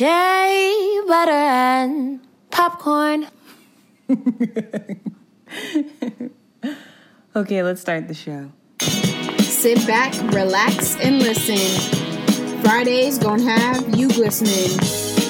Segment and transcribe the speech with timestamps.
[0.00, 3.26] Shea butter and popcorn.
[7.36, 8.50] okay, let's start the show.
[9.40, 11.58] Sit back, relax, and listen.
[12.62, 14.74] Friday's gonna have you glistening.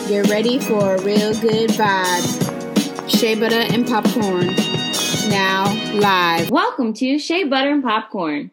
[0.07, 3.11] Get ready for a real good vibe.
[3.11, 4.55] Shea butter and popcorn.
[5.31, 5.65] Now
[5.95, 6.49] live.
[6.53, 8.53] Welcome to Shea Butter and Popcorn.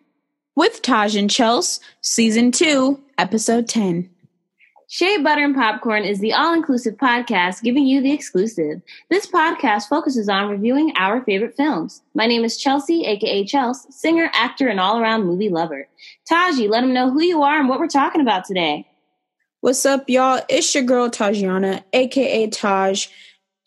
[0.55, 4.09] With Taj and Chels, Season 2, Episode 10.
[4.89, 8.81] Shea Butter and Popcorn is the all inclusive podcast giving you the exclusive.
[9.09, 12.01] This podcast focuses on reviewing our favorite films.
[12.15, 15.89] My name is Chelsea, aka Chels, singer, actor, and all around movie lover.
[16.29, 18.87] Taji, let them know who you are and what we're talking about today.
[19.59, 20.41] What's up, y'all?
[20.47, 23.07] It's your girl Tajiana, aka Taj,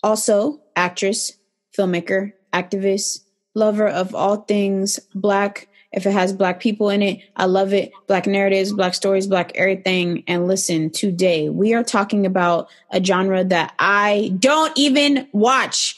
[0.03, 1.33] also actress,
[1.77, 7.47] filmmaker, activist, lover of all things black, if it has black people in it, I
[7.47, 7.91] love it.
[8.07, 10.23] Black narratives, black stories, black everything.
[10.29, 15.97] And listen, today we are talking about a genre that I don't even watch.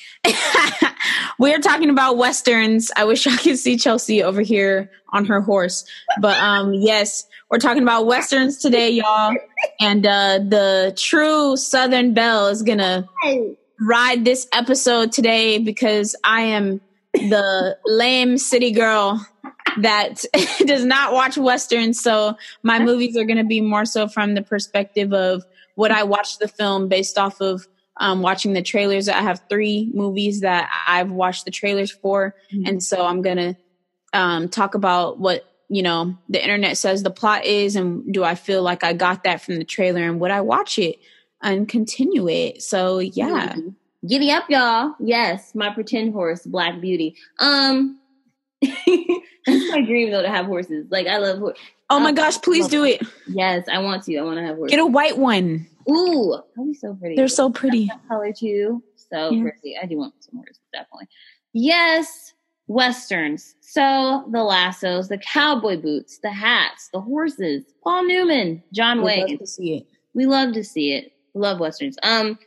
[1.39, 2.91] we are talking about westerns.
[2.97, 5.85] I wish I could see Chelsea over here on her horse.
[6.21, 9.35] But um yes, we're talking about westerns today, y'all.
[9.79, 13.07] And uh the true Southern Belle is gonna
[13.79, 16.81] ride this episode today because I am
[17.13, 19.27] the lame city girl
[19.81, 20.25] that
[20.67, 24.43] does not watch westerns so my movies are going to be more so from the
[24.43, 27.67] perspective of what i watched the film based off of
[27.99, 29.07] um, watching the trailers.
[29.07, 32.67] I have three movies that i've watched the trailers for mm-hmm.
[32.67, 33.57] and so i'm going to
[34.15, 38.35] um, talk about what you know the internet says the plot is and do i
[38.35, 40.99] feel like i got that from the trailer and would i watch it
[41.43, 42.63] and continue it?
[42.63, 43.55] So yeah.
[43.55, 44.07] Mm-hmm.
[44.07, 44.95] giddy up y'all.
[45.01, 47.17] Yes my pretend horse black beauty.
[47.41, 47.99] Um
[49.47, 50.87] That's my dream though to have horses.
[50.91, 51.63] Like I love horses.
[51.91, 53.03] Oh my gosh, please do it.
[53.27, 54.17] Yes, I want to.
[54.17, 54.71] I want to have horses.
[54.71, 55.67] Get a white one.
[55.91, 57.17] Ooh, that'd be so pretty.
[57.17, 57.91] They're so pretty.
[58.09, 58.83] color too.
[58.97, 59.77] So pretty.
[59.81, 61.09] I do want some horses, definitely.
[61.53, 62.33] Yes,
[62.67, 63.55] westerns.
[63.61, 67.65] So the lassos, the cowboy boots, the hats, the horses.
[67.83, 69.31] Paul Newman, John we Wayne.
[69.31, 69.87] Love to see it.
[70.15, 71.13] We love to see it.
[71.35, 71.97] Love westerns.
[72.03, 72.39] Um,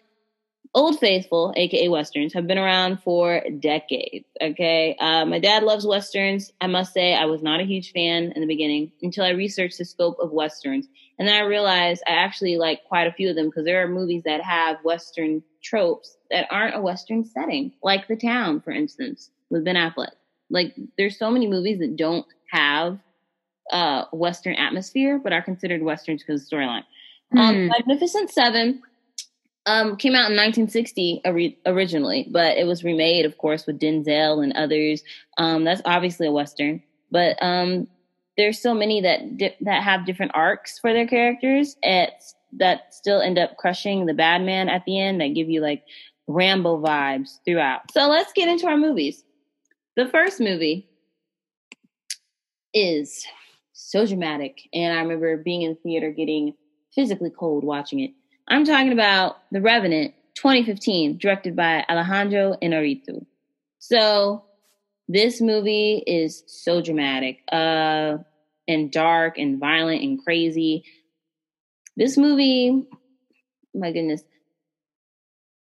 [0.76, 4.26] Old Faithful, aka Westerns, have been around for decades.
[4.42, 4.98] Okay.
[5.00, 6.52] Uh, my dad loves Westerns.
[6.60, 9.78] I must say, I was not a huge fan in the beginning until I researched
[9.78, 10.88] the scope of Westerns.
[11.18, 13.88] And then I realized I actually like quite a few of them because there are
[13.88, 19.30] movies that have Western tropes that aren't a Western setting, like The Town, for instance,
[19.50, 20.12] with Ben Affleck.
[20.50, 23.00] Like, there's so many movies that don't have
[23.72, 26.84] uh, Western atmosphere, but are considered Westerns because of the storyline.
[27.38, 27.68] Um, hmm.
[27.68, 28.84] Magnificent Seven
[29.66, 31.22] um, came out in 1960
[31.66, 35.04] originally, but it was remade, of course, with Denzel and others.
[35.38, 37.88] Um, that's obviously a western, but um,
[38.38, 43.22] there's so many that di- that have different arcs for their characters at, that still
[43.22, 45.20] end up crushing the bad man at the end.
[45.20, 45.84] That give you like
[46.28, 47.92] Rambo vibes throughout.
[47.92, 49.24] So let's get into our movies.
[49.96, 50.88] The first movie
[52.74, 53.26] is
[53.74, 56.54] so dramatic, and I remember being in the theater getting
[56.94, 58.12] physically cold watching it.
[58.48, 63.26] I'm talking about The Revenant 2015, directed by Alejandro Inarritu.
[63.80, 64.46] So
[65.08, 68.18] this movie is so dramatic, uh,
[68.68, 70.84] and dark and violent and crazy.
[71.96, 72.84] This movie,
[73.74, 74.24] my goodness,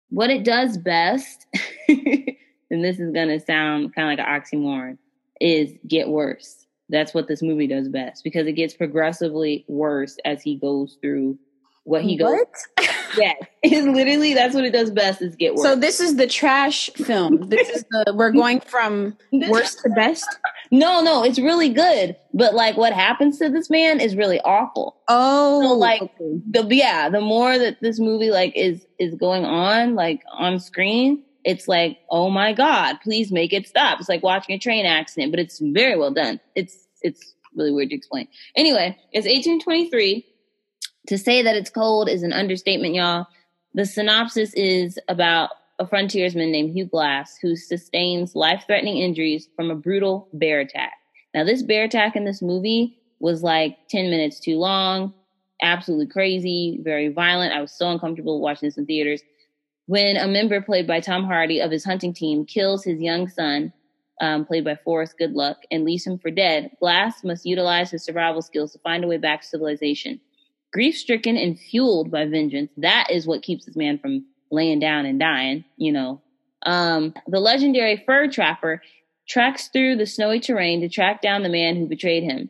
[0.10, 1.46] what it does best,
[1.88, 4.98] and this is gonna sound kind of like an oxymoron,
[5.40, 6.66] is get worse.
[6.90, 11.38] That's what this movie does best because it gets progressively worse as he goes through
[11.84, 12.30] what he goes.
[12.30, 12.90] What?
[13.18, 15.64] yes, it's literally that's what it does best is get worse.
[15.64, 17.50] So this is the trash film.
[17.50, 20.28] This is the we're going from worst to best.
[20.72, 22.16] No, no, it's really good.
[22.34, 24.98] But like what happens to this man is really awful.
[25.08, 26.42] Oh, so like okay.
[26.50, 31.24] the yeah, the more that this movie like is is going on like on screen,
[31.44, 34.00] it's like oh my god, please make it stop.
[34.00, 36.40] It's like watching a train accident, but it's very well done.
[36.56, 38.28] It's it's really weird to explain.
[38.56, 40.26] Anyway, it's 1823
[41.08, 43.28] to say that it's cold is an understatement, y'all.
[43.74, 49.72] The synopsis is about a frontiersman named Hugh Glass who sustains life threatening injuries from
[49.72, 50.94] a brutal bear attack.
[51.34, 55.14] Now, this bear attack in this movie was like 10 minutes too long,
[55.62, 57.54] absolutely crazy, very violent.
[57.54, 59.22] I was so uncomfortable watching this in theaters.
[59.88, 63.74] When a member played by Tom Hardy of his hunting team kills his young son,
[64.22, 68.42] um, played by Forrest Goodluck, and leaves him for dead, Glass must utilize his survival
[68.42, 70.20] skills to find a way back to civilization.
[70.74, 72.72] Grief stricken and fueled by vengeance.
[72.78, 76.22] That is what keeps this man from laying down and dying, you know.
[76.66, 78.82] Um, the legendary fur trapper
[79.28, 82.50] tracks through the snowy terrain to track down the man who betrayed him.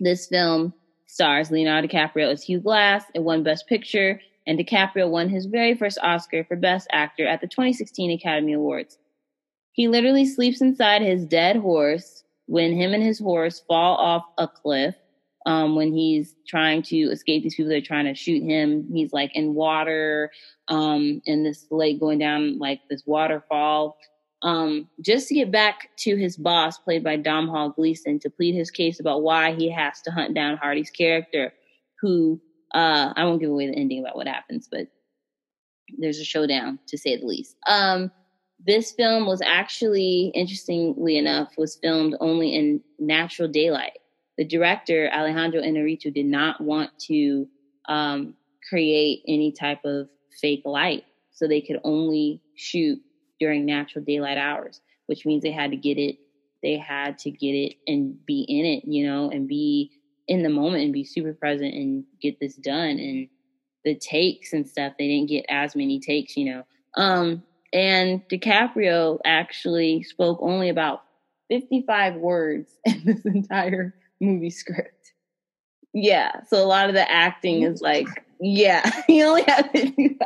[0.00, 0.74] This film
[1.06, 3.04] stars Leonardo DiCaprio as Hugh Glass.
[3.14, 7.40] It won Best Picture and DiCaprio won his very first Oscar for Best Actor at
[7.40, 8.98] the 2016 Academy Awards.
[9.72, 14.46] He literally sleeps inside his dead horse when him and his horse fall off a
[14.46, 14.94] cliff.
[15.46, 19.12] Um, when he's trying to escape these people that are trying to shoot him, he's
[19.12, 20.32] like in water,
[20.68, 23.96] um, in this lake going down like this waterfall.
[24.42, 28.54] Um, just to get back to his boss, played by Dom Domhnall Gleeson, to plead
[28.54, 31.52] his case about why he has to hunt down Hardy's character,
[32.00, 32.40] who
[32.74, 34.88] uh, I won't give away the ending about what happens, but
[35.98, 37.56] there's a showdown to say the least.
[37.68, 38.10] Um,
[38.64, 43.98] this film was actually, interestingly enough, was filmed only in natural daylight.
[44.38, 47.48] The director Alejandro Inarritu did not want to
[47.88, 48.34] um,
[48.68, 50.08] create any type of
[50.40, 53.00] fake light, so they could only shoot
[53.38, 56.16] during natural daylight hours, which means they had to get it.
[56.62, 59.92] They had to get it and be in it, you know, and be
[60.26, 62.98] in the moment and be super present and get this done.
[62.98, 63.28] And
[63.84, 66.62] the takes and stuff, they didn't get as many takes, you know.
[66.96, 67.42] Um,
[67.72, 71.02] and DiCaprio actually spoke only about
[71.48, 75.12] 55 words in this entire movie script.
[75.92, 78.06] Yeah, so a lot of the acting is like,
[78.40, 80.18] yeah, he only had 55.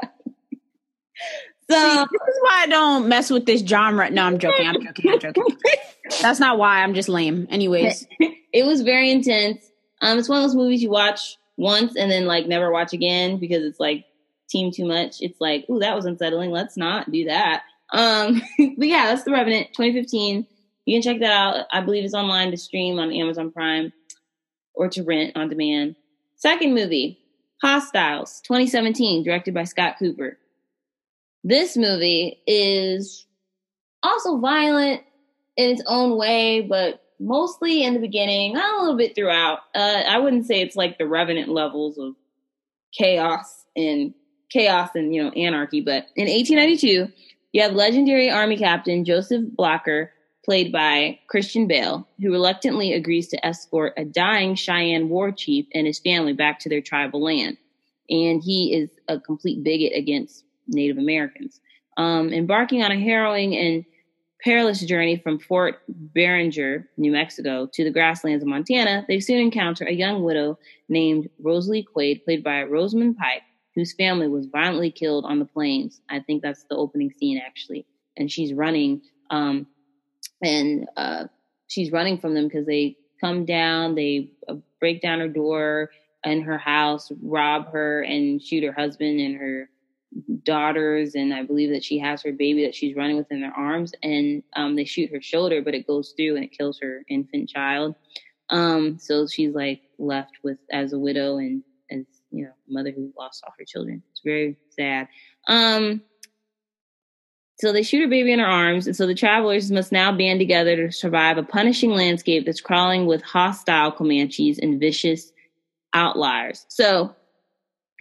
[1.71, 4.11] So See, this is why I don't mess with this genre.
[4.11, 4.67] No, I'm joking.
[4.67, 5.13] I'm joking.
[5.13, 5.45] I'm joking.
[6.21, 6.83] That's not why.
[6.83, 7.47] I'm just lame.
[7.49, 8.09] Anyways,
[8.53, 9.71] it was very intense.
[10.01, 13.39] Um, it's one of those movies you watch once and then like never watch again
[13.39, 14.05] because it's like
[14.49, 15.21] team too much.
[15.21, 16.51] It's like, ooh, that was unsettling.
[16.51, 17.63] Let's not do that.
[17.93, 20.47] Um, but yeah, that's The Revenant 2015.
[20.91, 21.67] You can check that out.
[21.71, 23.93] I believe it's online to stream on Amazon Prime
[24.75, 25.95] or to rent on demand.
[26.35, 27.21] Second movie,
[27.63, 30.37] Hostiles 2017, directed by Scott Cooper.
[31.45, 33.25] This movie is
[34.03, 35.03] also violent
[35.57, 39.61] in its own way, but mostly in the beginning, a little bit throughout.
[39.73, 42.17] Uh, I wouldn't say it's like the Revenant levels of
[42.93, 44.13] chaos and
[44.51, 47.13] chaos and you know anarchy, but in 1892,
[47.53, 50.13] you have legendary army captain Joseph Blocker,
[50.51, 55.87] played by Christian Bale, who reluctantly agrees to escort a dying Cheyenne war chief and
[55.87, 57.57] his family back to their tribal land,
[58.09, 61.61] and he is a complete bigot against Native Americans.
[61.97, 63.85] Um, embarking on a harrowing and
[64.43, 69.85] perilous journey from Fort Beringer, New Mexico, to the grasslands of Montana, they soon encounter
[69.85, 70.59] a young widow
[70.89, 73.43] named Rosalie Quaid, played by Rosamund Pike,
[73.77, 76.01] whose family was violently killed on the plains.
[76.09, 77.87] I think that's the opening scene, actually.
[78.17, 79.69] And she's running, um,
[80.43, 81.25] and uh,
[81.69, 85.91] she's running from them because they come down, they uh, break down her door
[86.25, 89.69] in her house, rob her, and shoot her husband and her
[90.43, 93.53] daughters and i believe that she has her baby that she's running with in their
[93.53, 97.05] arms and um, they shoot her shoulder but it goes through and it kills her
[97.09, 97.95] infant child.
[98.51, 103.13] Um, so she's like left with as a widow and as you know mother who
[103.17, 104.03] lost all her children.
[104.11, 105.09] It's very sad.
[105.49, 106.03] Um,
[107.61, 110.41] so they shoot her baby in her arms and so the travelers must now band
[110.41, 115.33] together to survive a punishing landscape that's crawling with hostile comanches and vicious
[115.95, 117.15] outliers so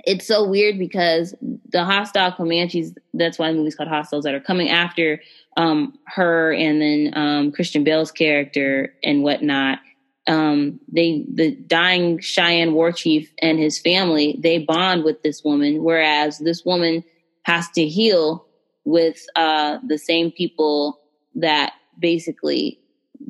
[0.06, 1.36] it's so weird because
[1.70, 5.22] the hostile Comanches, that's why the movie's called Hostiles, that are coming after
[5.58, 9.80] um, her and then um, Christian Bale's character and whatnot.
[10.28, 15.84] Um, they, the dying Cheyenne war chief and his family, they bond with this woman,
[15.84, 17.04] whereas this woman
[17.44, 18.46] has to heal
[18.90, 21.00] with uh, the same people
[21.36, 22.80] that basically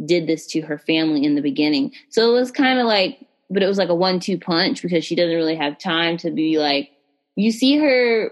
[0.06, 1.92] did this to her family in the beginning.
[2.10, 5.04] So it was kind of like but it was like a one two punch because
[5.04, 6.92] she doesn't really have time to be like
[7.36, 8.32] you see her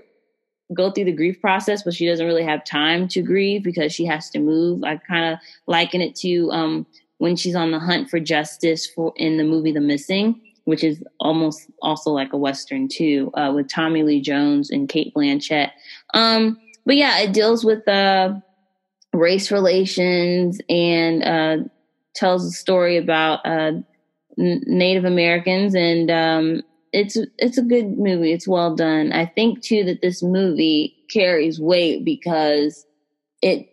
[0.74, 4.06] go through the grief process but she doesn't really have time to grieve because she
[4.06, 6.86] has to move i kind of liken it to um,
[7.20, 11.02] when she's on the hunt for justice for in the movie the missing which is
[11.22, 15.72] almost also like a western too uh, with tommy lee jones and Cate blanchett
[16.14, 18.34] um, but yeah it deals with uh,
[19.14, 21.58] race relations and uh,
[22.16, 23.74] tells a story about uh,
[24.38, 26.62] Native Americans, and um,
[26.94, 28.34] it's it's a good movie.
[28.34, 29.12] It's well done.
[29.12, 32.86] I think too that this movie carries weight because
[33.42, 33.68] it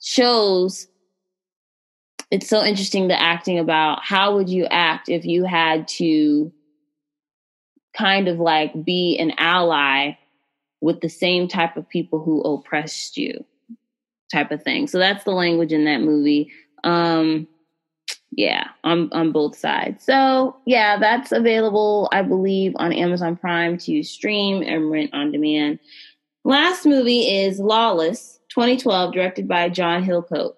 [0.00, 0.86] shows.
[2.30, 6.52] It's so interesting the acting about how would you act if you had to
[7.96, 10.16] kind of like be an ally
[10.86, 13.44] with the same type of people who oppressed you
[14.32, 14.86] type of thing.
[14.86, 16.50] So that's the language in that movie.
[16.84, 17.48] Um,
[18.30, 20.04] yeah, on on both sides.
[20.04, 25.80] So yeah, that's available, I believe, on Amazon Prime to stream and rent on demand.
[26.44, 30.54] Last movie is Lawless, 2012, directed by John Hillcoat.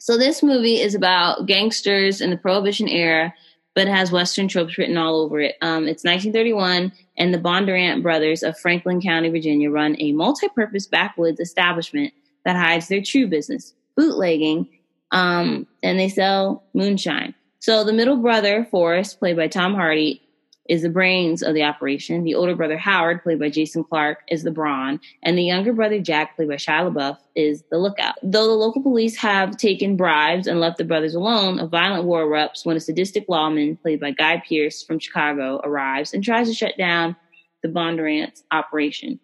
[0.00, 3.32] So this movie is about gangsters in the Prohibition era
[3.74, 5.56] but has Western tropes written all over it.
[5.62, 11.40] Um, it's 1931, and the Bondurant brothers of Franklin County, Virginia, run a multi-purpose backwoods
[11.40, 12.12] establishment
[12.44, 14.68] that hides their true business, bootlegging,
[15.10, 17.34] um, and they sell moonshine.
[17.60, 20.21] So the middle brother, Forrest, played by Tom Hardy,
[20.68, 22.22] is the brains of the operation.
[22.22, 25.00] The older brother, Howard, played by Jason Clarke, is the brawn.
[25.22, 28.14] And the younger brother, Jack, played by Shia LaBeouf, is the lookout.
[28.22, 32.24] Though the local police have taken bribes and left the brothers alone, a violent war
[32.24, 36.54] erupts when a sadistic lawman, played by Guy Pearce from Chicago, arrives and tries to
[36.54, 37.16] shut down
[37.62, 39.18] the Bondurant's operation.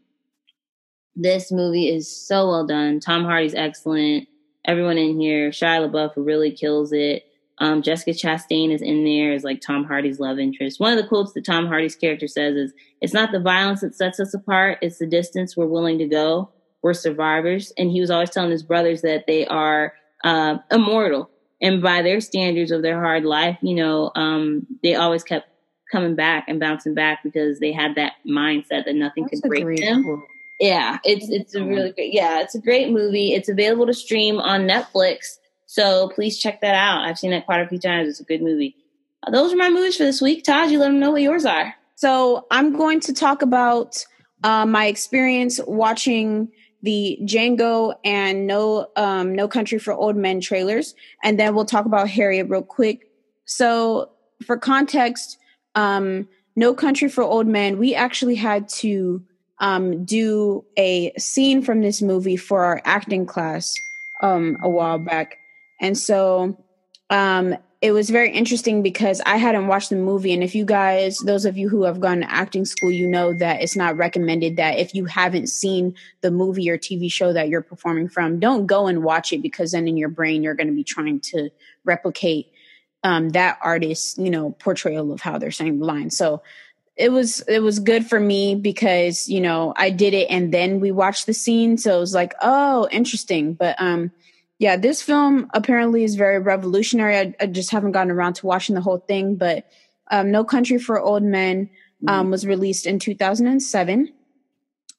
[1.15, 3.01] This movie is so well done.
[3.01, 4.29] Tom Hardy's excellent.
[4.65, 7.25] Everyone in here, Shia LaBeouf really kills it.
[7.61, 10.81] Um, Jessica Chastain is in there as like Tom Hardy's love interest.
[10.81, 13.95] One of the quotes that Tom Hardy's character says is, "It's not the violence that
[13.95, 16.51] sets us apart; it's the distance we're willing to go.
[16.83, 19.93] We're survivors." And he was always telling his brothers that they are
[20.25, 25.25] uh, immortal, and by their standards of their hard life, you know, um, they always
[25.25, 25.49] kept
[25.91, 29.81] coming back and bouncing back because they had that mindset that nothing That's could break
[29.81, 30.05] them.
[30.05, 30.21] quote.
[30.61, 32.13] Yeah, it's it's a really great.
[32.13, 33.33] Yeah, it's a great movie.
[33.33, 35.39] It's available to stream on Netflix.
[35.69, 37.03] So please check that out.
[37.03, 38.09] I've seen that quite a few times.
[38.09, 38.75] It's a good movie.
[39.23, 40.43] Uh, those are my movies for this week.
[40.43, 41.75] Taj, you let them know what yours are.
[41.95, 44.03] So I'm going to talk about
[44.43, 46.49] uh, my experience watching
[46.83, 51.85] the Django and No um, No Country for Old Men trailers, and then we'll talk
[51.85, 53.11] about Harriet real quick.
[53.45, 54.11] So
[54.47, 55.37] for context,
[55.75, 59.23] um, No Country for Old Men, we actually had to
[59.59, 63.75] um, do a scene from this movie for our acting class
[64.23, 65.39] um, a while back,
[65.81, 66.65] and so
[67.11, 70.33] um, it was very interesting because I hadn't watched the movie.
[70.33, 73.33] And if you guys, those of you who have gone to acting school, you know
[73.35, 77.49] that it's not recommended that if you haven't seen the movie or TV show that
[77.49, 80.67] you're performing from, don't go and watch it because then in your brain you're going
[80.67, 81.51] to be trying to
[81.85, 82.51] replicate
[83.05, 86.11] um, that artist's, you know, portrayal of how they're saying the line.
[86.11, 86.43] So
[86.97, 90.81] it was it was good for me because you know I did it and then
[90.81, 93.55] we watched the scene, so it was like, oh, interesting.
[93.55, 94.11] But um,
[94.59, 97.17] yeah, this film apparently is very revolutionary.
[97.17, 99.67] I, I just haven't gotten around to watching the whole thing, but
[100.11, 101.71] um, No Country for Old Men
[102.07, 104.13] um, was released in 2007,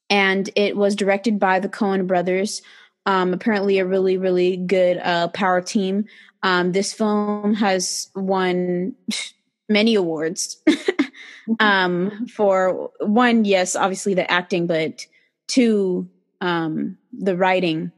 [0.10, 2.62] and it was directed by the Coen brothers.
[3.06, 6.06] Um, apparently, a really, really good uh, power team.
[6.44, 8.96] Um, this film has won
[9.68, 10.62] many awards.
[11.60, 15.06] um, for one, yes, obviously the acting, but
[15.48, 17.92] two, um, the writing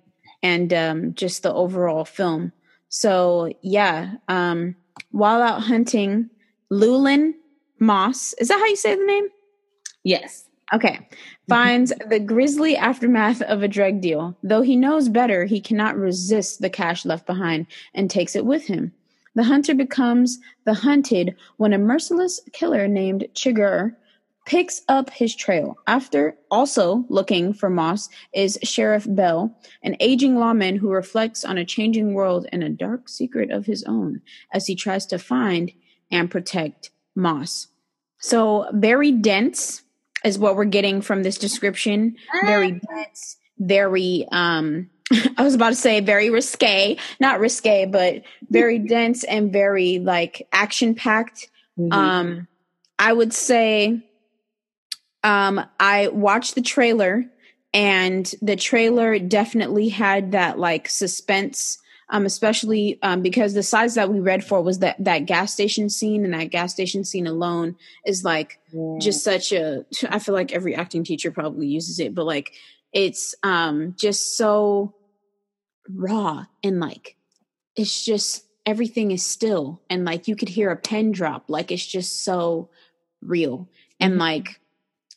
[0.43, 2.51] and um, just the overall film.
[2.89, 4.75] So yeah, um,
[5.12, 6.29] while out hunting,
[6.69, 7.36] Llewellyn
[7.79, 9.27] Moss is that how you say the name?
[10.03, 10.48] Yes.
[10.74, 11.07] Okay.
[11.50, 14.38] Finds the grisly aftermath of a drug deal.
[14.41, 18.67] Though he knows better, he cannot resist the cash left behind and takes it with
[18.67, 18.93] him.
[19.36, 23.95] The hunter becomes the hunted when a merciless killer named Chigurh
[24.45, 25.77] picks up his trail.
[25.88, 31.65] After also looking for Moss is Sheriff Bell, an aging lawman who reflects on a
[31.65, 34.21] changing world and a dark secret of his own
[34.53, 35.71] as he tries to find
[36.10, 37.67] and protect Moss.
[38.19, 39.83] So, very dense
[40.24, 42.15] is what we're getting from this description.
[42.45, 44.89] Very dense, very um
[45.38, 50.48] I was about to say very risque, not risque, but very dense and very like
[50.51, 51.50] action packed.
[51.77, 51.93] Mhm.
[51.93, 52.48] Um,
[53.00, 54.03] I would say,
[55.23, 57.25] um, I watched the trailer,
[57.73, 61.77] and the trailer definitely had that like suspense.
[62.13, 65.89] Um, especially um, because the size that we read for was that that gas station
[65.89, 68.59] scene, and that gas station scene alone is like
[68.99, 69.85] just such a.
[70.09, 72.51] I feel like every acting teacher probably uses it, but like
[72.91, 74.93] it's um just so
[75.89, 77.15] raw and like
[77.75, 81.85] it's just everything is still and like you could hear a pen drop like it's
[81.85, 82.69] just so
[83.21, 83.67] real
[83.99, 84.19] and Mhm.
[84.19, 84.60] like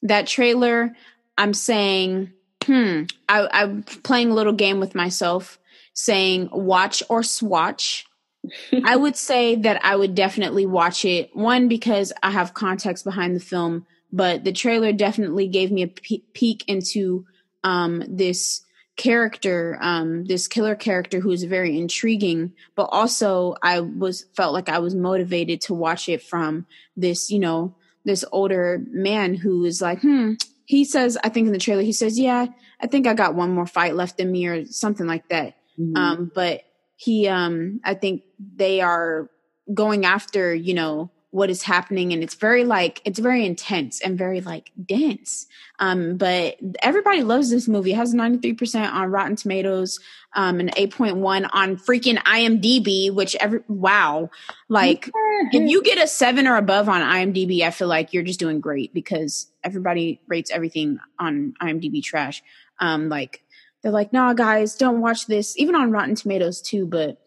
[0.05, 0.95] that trailer
[1.37, 2.31] i'm saying
[2.65, 5.59] hmm I, i'm playing a little game with myself
[5.97, 8.07] saying watch or swatch.
[8.85, 11.35] I would say that i would definitely watch it.
[11.35, 15.89] One because i have context behind the film but the trailer definitely gave me a
[15.89, 17.27] pe- peek into
[17.65, 18.63] um this
[18.97, 24.79] character um this killer character who's very intriguing but also i was felt like i
[24.79, 26.65] was motivated to watch it from
[26.97, 30.33] this you know this older man who is like hmm
[30.67, 32.47] he says i think in the trailer he says yeah
[32.81, 35.97] i think i got one more fight left in me or something like that Mhm.
[35.97, 36.63] um but
[36.97, 38.23] he um i think
[38.57, 39.29] they are
[39.73, 44.17] going after you know what is happening and it's very like it's very intense and
[44.17, 45.49] very like dense.
[45.81, 47.91] Um but everybody loves this movie.
[47.91, 49.99] It has 93% on rotten tomatoes
[50.35, 54.31] um and 8.1 on freaking imdb which every wow.
[54.69, 55.11] Like
[55.51, 58.61] if you get a 7 or above on imdb i feel like you're just doing
[58.61, 62.45] great because everybody rates everything on imdb trash.
[62.79, 63.43] Um like
[63.83, 65.59] they're like nah guys don't watch this.
[65.59, 67.21] Even on rotten tomatoes too but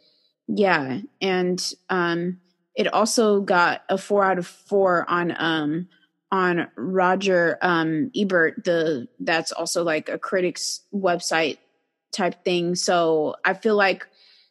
[0.48, 2.40] yeah and um
[2.77, 5.89] it also got a four out of four on um
[6.31, 11.57] on Roger um Ebert, the that's also like a critics website
[12.12, 12.75] type thing.
[12.75, 14.07] So I feel like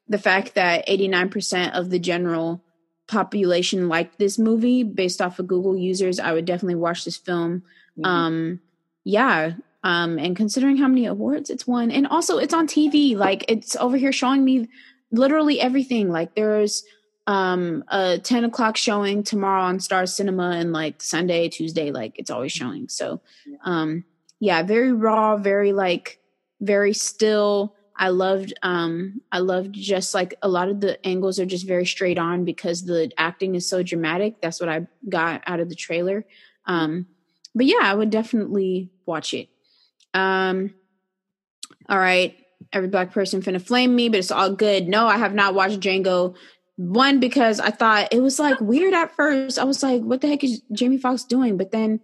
[0.08, 2.62] the fact that 89% of the general
[3.08, 7.62] population liked this movie based off of Google users, I would definitely watch this film.
[7.96, 8.04] Mm-hmm.
[8.04, 8.60] Um
[9.04, 9.52] yeah.
[9.84, 13.76] Um and considering how many awards it's won and also it's on TV, like it's
[13.76, 14.68] over here showing me
[15.12, 16.10] literally everything.
[16.10, 16.84] Like there's
[17.26, 22.30] um a 10 o'clock showing tomorrow on star cinema and like sunday tuesday like it's
[22.30, 22.66] always mm-hmm.
[22.66, 22.88] showing.
[22.88, 23.20] So
[23.64, 24.04] um
[24.38, 26.20] yeah very raw very like
[26.60, 27.74] very still.
[27.98, 31.86] I loved um i loved just like a lot of the angles are just very
[31.86, 34.40] straight on because the acting is so dramatic.
[34.42, 36.26] That's what i got out of the trailer.
[36.66, 37.06] Um
[37.54, 39.48] but yeah i would definitely watch it.
[40.12, 40.74] Um
[41.88, 42.36] all right.
[42.72, 44.88] Every black person finna flame me but it's all good.
[44.88, 46.36] No i have not watched django
[46.76, 49.58] one because I thought it was like weird at first.
[49.58, 51.56] I was like, what the heck is Jamie Foxx doing?
[51.56, 52.00] But then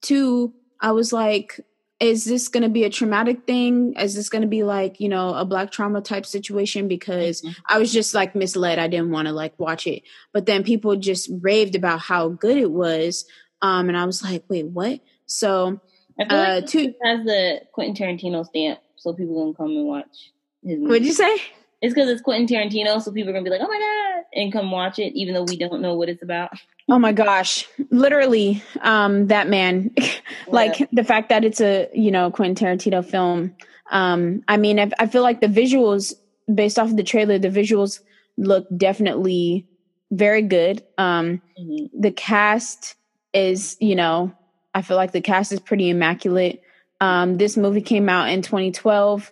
[0.00, 1.60] two, I was like,
[2.00, 3.94] is this going to be a traumatic thing?
[3.94, 6.88] Is this going to be like, you know, a black trauma type situation?
[6.88, 7.52] Because mm-hmm.
[7.66, 8.78] I was just like misled.
[8.78, 10.02] I didn't want to like watch it.
[10.32, 13.26] But then people just raved about how good it was.
[13.62, 15.00] Um, and I was like, wait, what?
[15.26, 15.80] So,
[16.18, 19.86] I feel uh, like two has the Quentin Tarantino stamp, so people can come and
[19.86, 20.88] watch his movie.
[20.88, 21.36] What'd you say?
[21.84, 24.50] It's because it's Quentin Tarantino, so people are gonna be like, "Oh my god!" and
[24.50, 26.50] come watch it, even though we don't know what it's about.
[26.88, 29.90] Oh my gosh, literally, um, that man,
[30.48, 30.86] like yeah.
[30.92, 33.54] the fact that it's a you know Quentin Tarantino film.
[33.90, 36.14] Um, I mean, I, I feel like the visuals,
[36.52, 38.00] based off of the trailer, the visuals
[38.38, 39.66] look definitely
[40.10, 40.82] very good.
[40.96, 42.00] Um, mm-hmm.
[42.00, 42.96] The cast
[43.34, 44.32] is, you know,
[44.74, 46.62] I feel like the cast is pretty immaculate.
[47.02, 49.30] Um, this movie came out in 2012.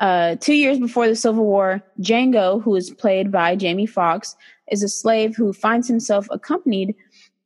[0.00, 4.36] Uh, two years before the Civil War, Django, who is played by Jamie Foxx,
[4.70, 6.94] is a slave who finds himself accompanied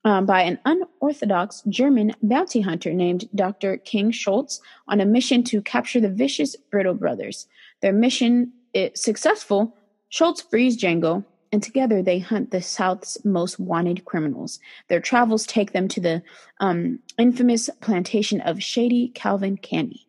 [0.04, 3.76] um, by an unorthodox German bounty hunter named Dr.
[3.78, 7.46] King Schultz on a mission to capture the vicious Brittle brothers.
[7.82, 9.76] Their mission is successful.
[10.08, 14.60] Schultz frees Django, and together they hunt the South's most wanted criminals.
[14.88, 16.22] Their travels take them to the
[16.60, 20.06] um, infamous plantation of Shady Calvin Candie.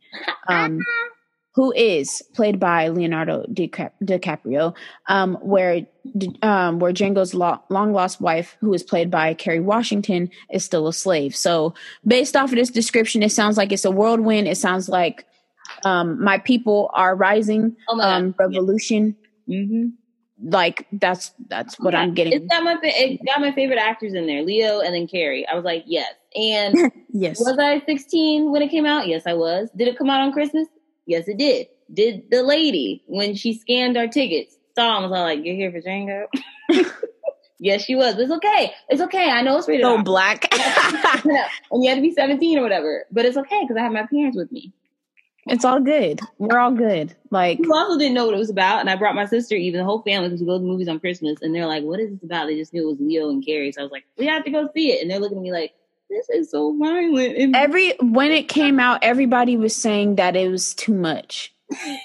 [0.47, 0.79] Um,
[1.59, 4.73] who is played by Leonardo DiCaprio,
[5.07, 5.85] um, where
[6.41, 10.87] um, where Django's lo- long lost wife, who is played by Kerry Washington, is still
[10.87, 11.35] a slave.
[11.35, 11.73] So,
[12.07, 14.47] based off of this description, it sounds like it's a whirlwind.
[14.47, 15.25] It sounds like
[15.83, 19.17] um, my people are rising, oh um, revolution.
[19.49, 19.87] Mm-hmm.
[20.41, 22.31] Like that's that's what I'm getting.
[22.31, 25.45] It's got my it got my favorite actors in there, Leo and then Kerry.
[25.45, 27.37] I was like, yes, and yes.
[27.37, 29.09] Was I 16 when it came out?
[29.09, 29.69] Yes, I was.
[29.75, 30.65] Did it come out on Christmas?
[31.09, 31.69] Yes, it did.
[31.91, 36.27] Did the lady when she scanned our tickets saw was like, "You're here for Django."
[37.59, 38.13] yes, she was.
[38.19, 38.73] It's okay.
[38.89, 39.27] It's okay.
[39.31, 39.85] I know it's rated.
[39.85, 40.53] So black.
[41.25, 44.05] and you had to be 17 or whatever, but it's okay because I have my
[44.05, 44.71] parents with me.
[45.47, 46.19] It's all good.
[46.37, 47.15] We're all good.
[47.31, 49.79] Like you also didn't know what it was about, and I brought my sister, even
[49.79, 52.11] the whole family, because we go to movies on Christmas, and they're like, "What is
[52.11, 54.27] this about?" They just knew it was Leo and Kerry, so I was like, "We
[54.27, 55.73] have to go see it," and they're looking at me like,
[56.09, 57.37] this is so violent.
[57.37, 61.53] And- Every when it came out, everybody was saying that it was too much.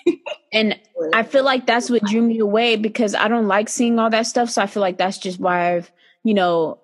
[0.52, 0.78] and
[1.14, 4.26] I feel like that's what drew me away because I don't like seeing all that
[4.26, 4.50] stuff.
[4.50, 5.90] So I feel like that's just why I've,
[6.22, 6.78] you know,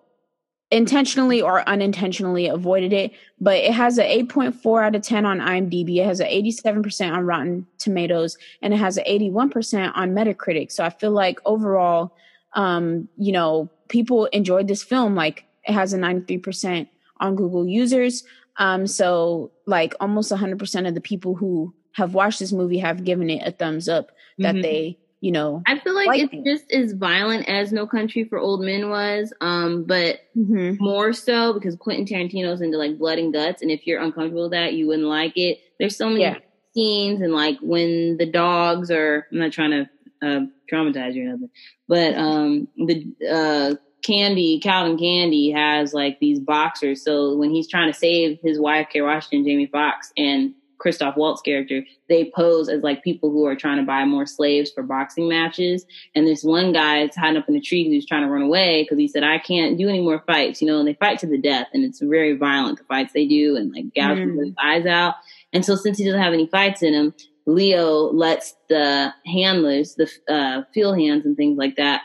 [0.70, 3.12] intentionally or unintentionally avoided it.
[3.40, 5.96] But it has an 8.4 out of 10 on IMDb.
[5.96, 10.70] It has an 87% on Rotten Tomatoes and it has an 81% on Metacritic.
[10.72, 12.16] So I feel like overall,
[12.54, 15.14] um, you know, people enjoyed this film.
[15.14, 16.88] Like it has a 93%
[17.20, 18.24] on Google users.
[18.56, 23.30] Um, so like almost 100% of the people who have watched this movie have given
[23.30, 24.62] it a thumbs up that mm-hmm.
[24.62, 25.62] they, you know.
[25.66, 26.44] I feel like, like it's it.
[26.44, 30.82] just as violent as No Country for Old Men was, um, but mm-hmm.
[30.82, 34.52] more so because Quentin Tarantino's into like blood and guts, and if you're uncomfortable with
[34.52, 35.58] that, you wouldn't like it.
[35.78, 36.38] There's so many yeah.
[36.74, 39.90] scenes, and like when the dogs are, I'm not trying to
[40.22, 41.50] uh, traumatize you or nothing,
[41.88, 47.02] but um, the uh, Candie, Calvin Candie has like these boxers.
[47.02, 51.42] So when he's trying to save his wife, Kerry Washington, Jamie Foxx, and Christoph Waltz
[51.42, 55.28] character, they pose as like people who are trying to buy more slaves for boxing
[55.28, 55.84] matches.
[56.14, 58.82] And this one guy is hiding up in a tree who's trying to run away
[58.82, 61.26] because he said, I can't do any more fights, you know, and they fight to
[61.26, 64.86] the death and it's very violent, the fights they do and like gouging his eyes
[64.86, 65.16] out.
[65.52, 67.14] And so since he doesn't have any fights in him,
[67.46, 72.02] Leo lets the handlers, the uh, field hands and things like that,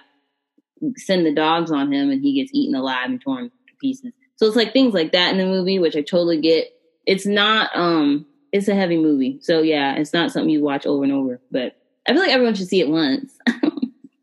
[0.98, 4.14] send the dogs on him and he gets eaten alive and torn to pieces.
[4.38, 6.68] So it's like things like that in the movie, which I totally get.
[7.06, 9.40] It's not um it's a heavy movie.
[9.42, 11.42] So yeah, it's not something you watch over and over.
[11.52, 11.76] But
[12.08, 13.34] I feel like everyone should see it once.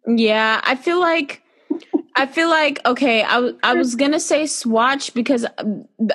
[0.07, 1.43] Yeah, I feel like
[2.17, 3.23] I feel like okay.
[3.23, 5.47] I was gonna say swatch because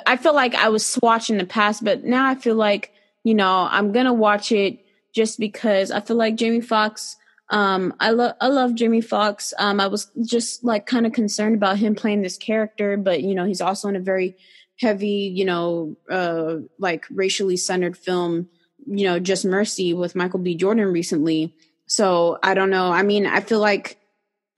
[0.06, 2.92] I feel like I was swatch in the past, but now I feel like
[3.24, 4.78] you know I'm gonna watch it
[5.14, 7.16] just because I feel like Jamie Foxx.
[7.50, 9.54] Um, I love I love Jamie Foxx.
[9.58, 13.34] Um, I was just like kind of concerned about him playing this character, but you
[13.34, 14.36] know he's also in a very
[14.80, 18.48] heavy, you know, uh, like racially centered film.
[18.86, 20.54] You know, Just Mercy with Michael B.
[20.54, 21.54] Jordan recently.
[21.86, 22.90] So I don't know.
[22.90, 23.98] I mean, I feel like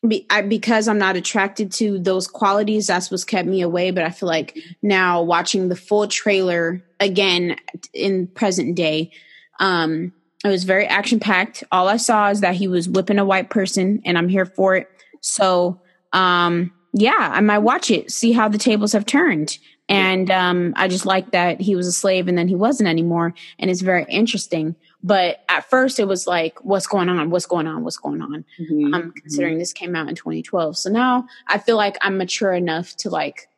[0.07, 3.91] be, I, because I'm not attracted to those qualities, that's what's kept me away.
[3.91, 7.57] But I feel like now watching the full trailer again
[7.93, 9.13] in present day,
[9.59, 10.13] um,
[10.45, 11.65] it was very action packed.
[11.71, 14.77] All I saw is that he was whipping a white person, and I'm here for
[14.77, 14.89] it.
[15.21, 15.81] So,
[16.13, 19.59] um, yeah, I might watch it, see how the tables have turned.
[19.89, 23.35] And um, I just like that he was a slave and then he wasn't anymore.
[23.59, 24.77] And it's very interesting.
[25.03, 27.31] But at first, it was like, what's going on?
[27.31, 27.83] What's going on?
[27.83, 28.45] What's going on?
[28.61, 28.95] Mhm.
[28.95, 32.97] um considering this came out in 2012 so now i feel like i'm mature enough
[32.97, 33.49] to like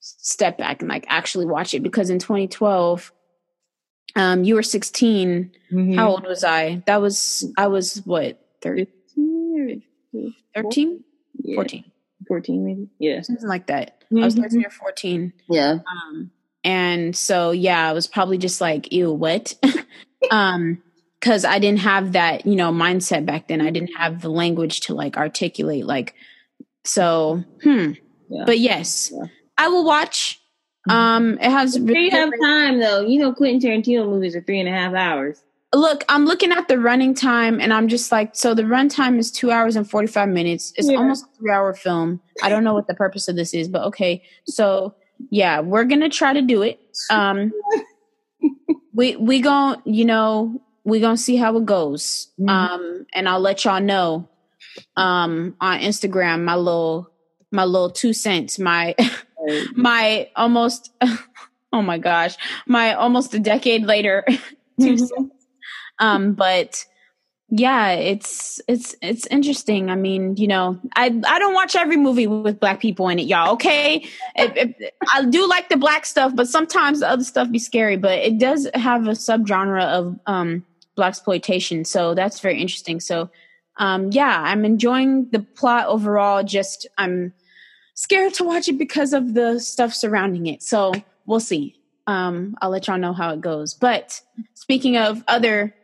[0.00, 3.12] step back and like actually watch it because in 2012
[4.16, 5.94] um you were 16 Mhm.
[5.96, 8.86] how old was i that was i was what 13
[10.54, 11.04] 13
[11.42, 11.84] Yeah, 14
[12.28, 12.88] 14 maybe.
[12.98, 13.20] Yeah.
[13.22, 14.42] something like that i was Mhm.
[14.42, 15.78] 13 or 14 Yeah.
[15.90, 16.30] um
[16.64, 19.54] and so yeah i was probably just like ew what
[20.30, 20.82] um
[21.20, 24.80] because i didn't have that you know mindset back then i didn't have the language
[24.82, 26.14] to like articulate like
[26.84, 27.92] so hmm
[28.28, 28.44] Yeah.
[28.46, 29.26] but yes Yeah.
[29.58, 30.40] i will watch
[30.88, 33.00] um it has you have time though.
[33.00, 35.42] You know Quentin Tarantino movies are three and a half hours.
[35.74, 39.18] look i'm looking at the running time and i'm just like so the run time
[39.18, 40.98] is two hours and 45 minutes it's Yeah.
[40.98, 43.82] almost a three hour film i don't know what the purpose of this is but
[43.82, 44.94] okay so
[45.30, 46.78] yeah we're gonna try to do it
[47.10, 47.52] um
[48.94, 52.48] we we gon' you know we gonna see how it goes Mhm.
[52.48, 54.28] um and i'll let y'all know
[54.96, 57.10] um on instagram my little
[57.50, 58.94] my little two cents my
[59.74, 60.92] my almost
[61.72, 64.24] oh my gosh my almost a decade later
[64.80, 65.30] Mhm.
[65.98, 66.84] um but
[67.48, 69.88] yeah it's it's it's interesting.
[69.88, 73.26] I mean you know i i don't watch every movie with black people in it
[73.26, 74.04] y'all okay?
[74.34, 77.96] It- it- i do like the black stuff but sometimes the other stuff be scary
[77.96, 80.64] but it does have a subgenre of um
[80.98, 83.00] blaxploitation so that's very interesting.
[83.00, 83.30] So
[83.78, 87.32] um yeah i'm enjoying the plot overall just i'm
[87.96, 90.62] scared to watch it because of the stuff surrounding it.
[90.62, 90.92] So
[91.24, 91.74] we'll see.
[92.06, 93.74] Um i'll let y'all know how it goes.
[93.74, 94.20] But
[94.54, 95.74] speaking of other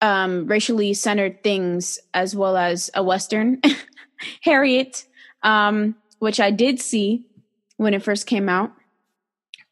[0.00, 3.60] um racially centered things as well as a western
[4.42, 5.04] harriet
[5.42, 7.26] um which i did see
[7.76, 8.72] when it first came out.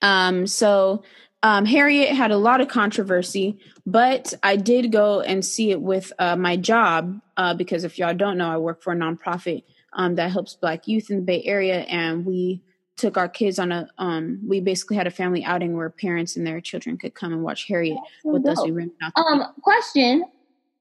[0.03, 1.05] Um so
[1.43, 6.13] um harriet had a lot of controversy but i did go and see it with
[6.19, 10.15] uh, my job uh, because if y'all don't know i work for a nonprofit um,
[10.17, 12.63] that helps black youth in the bay area and we
[12.97, 16.47] took our kids on a um we basically had a family outing where parents and
[16.47, 18.67] their children could come and watch harriet with us dope.
[18.67, 20.23] we rented out the Um, question.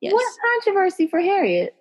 [0.01, 0.11] yes.
[0.13, 1.75] What controversy for Harriet?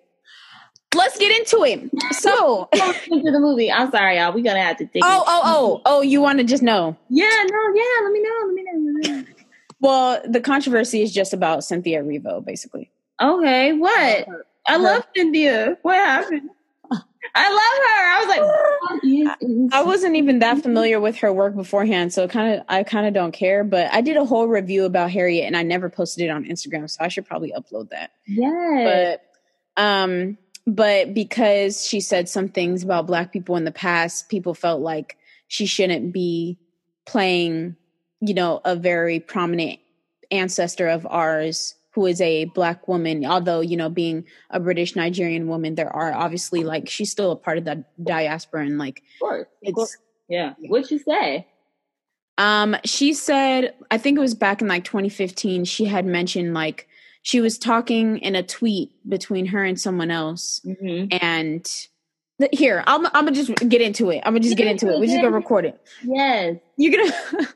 [0.95, 2.67] let's get into it so
[3.11, 3.71] into the movie.
[3.71, 4.33] I'm sorry, y'all.
[4.33, 5.03] We're gonna have to take.
[5.05, 6.01] oh oh oh oh!
[6.01, 8.03] you want to just know Yeah, no, yeah.
[8.03, 8.37] Let me know.
[8.45, 8.71] Let me know.
[8.73, 9.25] Let me know.
[9.81, 12.89] well the controversy is just about cynthia Erivo basically
[13.21, 14.27] Okay, what?
[14.65, 15.77] I love Cynthia.
[15.81, 16.49] What happened?
[17.35, 18.09] I love her.
[18.09, 22.65] I was like, I wasn't even that familiar with her work beforehand, so kind of
[22.67, 23.63] I kind of don't care.
[23.63, 26.89] But I did a whole review about Harriet, and I never posted it on Instagram,
[26.89, 28.11] so I should probably upload that.
[28.27, 29.19] yes.
[29.75, 34.53] But um, but because she said some things about Black people in the past, people
[34.53, 36.57] felt like she shouldn't be
[37.05, 37.75] playing,
[38.21, 39.79] you know, a very prominent
[40.31, 45.47] ancestor of ours who is a black woman although you know being a british nigerian
[45.47, 49.45] woman there are obviously like she's still a part of the diaspora and like of
[49.61, 49.97] it's.
[50.29, 50.53] Yeah.
[50.59, 51.47] What'd you say?
[52.37, 56.87] Um, she said, I think it was back in like 2015, she had mentioned like
[57.21, 60.61] she was talking in a tweet between her and someone else.
[60.65, 61.17] Mm-hmm.
[61.21, 61.65] And
[62.39, 64.21] th- here, I'm, I'm gonna just get into it.
[64.23, 64.99] I'm gonna just get into it.
[64.99, 65.81] We're just gonna record it.
[66.03, 66.55] Yes.
[66.77, 67.13] You're gonna,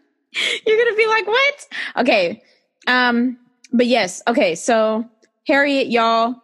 [0.67, 1.67] you're gonna be like, what?
[1.97, 2.43] Okay.
[2.88, 3.38] Um,
[3.73, 5.05] but yes, okay, so
[5.47, 6.36] Harriet, y'all,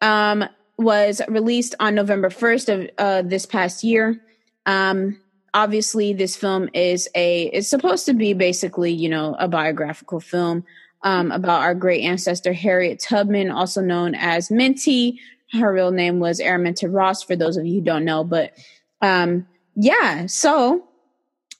[0.00, 0.44] um,
[0.78, 4.20] was released on November 1st of uh, this past year.
[4.66, 5.20] Um,
[5.54, 10.64] obviously, this film is a, it's supposed to be basically, you know, a biographical film
[11.02, 15.20] um, about our great ancestor Harriet Tubman, also known as Minty.
[15.52, 18.24] Her real name was Araminta Ross, for those of you who don't know.
[18.24, 18.52] But
[19.00, 20.84] um, yeah, so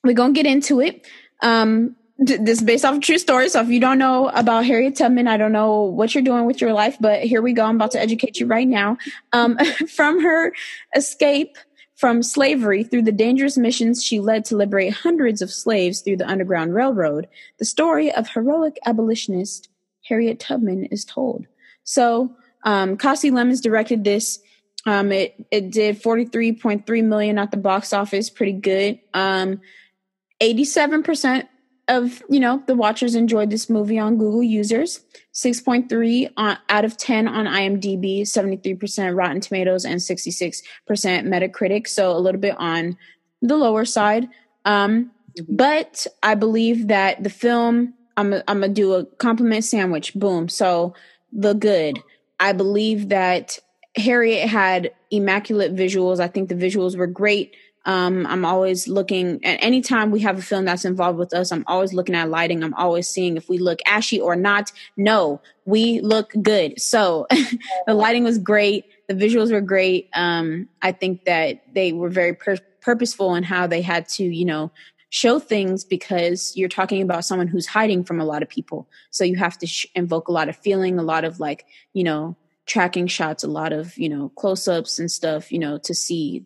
[0.03, 1.07] we're gonna get into it.
[1.41, 3.47] Um, this is based off a true story.
[3.49, 6.59] So if you don't know about Harriet Tubman, I don't know what you're doing with
[6.59, 7.63] your life, but here we go.
[7.63, 8.97] I'm about to educate you right now.
[9.31, 10.53] Um, from her
[10.95, 11.57] escape
[11.95, 16.27] from slavery through the dangerous missions she led to liberate hundreds of slaves through the
[16.27, 17.27] Underground Railroad,
[17.57, 19.67] the story of heroic abolitionist
[20.05, 21.45] Harriet Tubman is told.
[21.83, 24.39] So, um, Kasi Lemmons directed this.
[24.85, 28.99] Um, it, it did 43.3 million at the box office, pretty good.
[29.13, 29.59] Um,
[30.41, 31.47] 87%
[31.89, 35.01] of you know the watchers enjoyed this movie on Google users.
[35.33, 41.87] 6.3 on, out of 10 on IMDb, 73% Rotten Tomatoes, and 66% Metacritic.
[41.87, 42.97] So a little bit on
[43.41, 44.27] the lower side.
[44.65, 45.55] Um, mm-hmm.
[45.55, 50.13] But I believe that the film, I'm, I'm to do a compliment sandwich.
[50.13, 50.49] Boom.
[50.49, 50.93] So
[51.31, 51.99] the good.
[52.39, 53.59] I believe that
[53.95, 56.19] Harriet had immaculate visuals.
[56.19, 57.55] I think the visuals were great.
[57.85, 61.63] Um, I'm always looking at anytime we have a film that's involved with us, I'm
[61.67, 62.63] always looking at lighting.
[62.63, 64.71] I'm always seeing if we look ashy or not.
[64.97, 66.79] No, we look good.
[66.79, 67.27] So
[67.87, 68.85] the lighting was great.
[69.07, 70.09] The visuals were great.
[70.13, 74.45] Um, I think that they were very pur- purposeful in how they had to, you
[74.45, 74.71] know,
[75.09, 78.87] show things because you're talking about someone who's hiding from a lot of people.
[79.09, 82.03] So you have to sh- invoke a lot of feeling, a lot of like, you
[82.03, 82.35] know,
[82.67, 86.45] tracking shots, a lot of, you know, close ups and stuff, you know, to see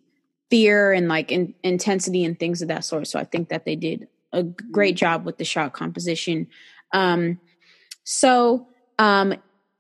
[0.53, 3.07] fear and like in, intensity and things of that sort.
[3.07, 6.45] So I think that they did a great job with the shot composition.
[6.91, 7.39] Um,
[8.03, 8.67] so
[8.99, 9.33] um,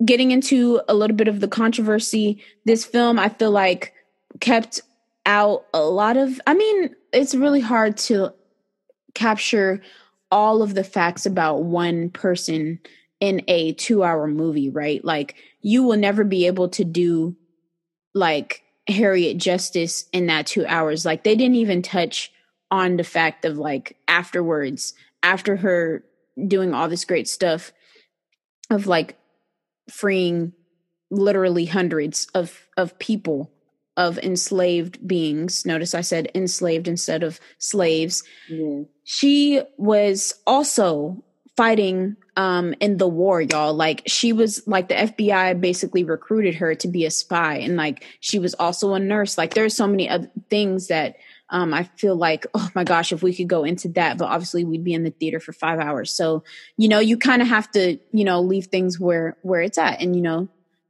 [0.03, 3.93] getting into a little bit of the controversy, this film I feel like
[4.39, 4.81] kept
[5.27, 6.41] out a lot of.
[6.47, 8.33] I mean, it's really hard to
[9.13, 9.79] capture
[10.31, 12.79] all of the facts about one person
[13.19, 15.05] in a two hour movie, right?
[15.05, 17.35] Like you will never be able to do
[18.15, 21.05] like Harriet justice in that two hours.
[21.05, 22.31] Like they didn't even touch
[22.71, 26.03] on the fact of like afterwards, after her
[26.47, 27.71] doing all this great stuff
[28.69, 29.17] of like
[29.89, 30.53] freeing
[31.11, 33.51] literally hundreds of of people
[33.95, 38.83] of enslaved beings notice i said enslaved instead of slaves mm-hmm.
[39.03, 41.23] she was also
[41.55, 43.73] fighting um in the war y'all.
[43.73, 48.05] Like she was like the FBI basically recruited her to be a spy and like
[48.19, 49.37] she was also a nurse.
[49.37, 51.17] Like there's so many other things that
[51.49, 54.63] um I feel like oh my gosh if we could go into that but obviously
[54.63, 56.11] we'd be in the theater for 5 hours.
[56.11, 56.43] So
[56.75, 60.01] you know you kind of have to you know leave things where where it's at.
[60.01, 60.49] And you know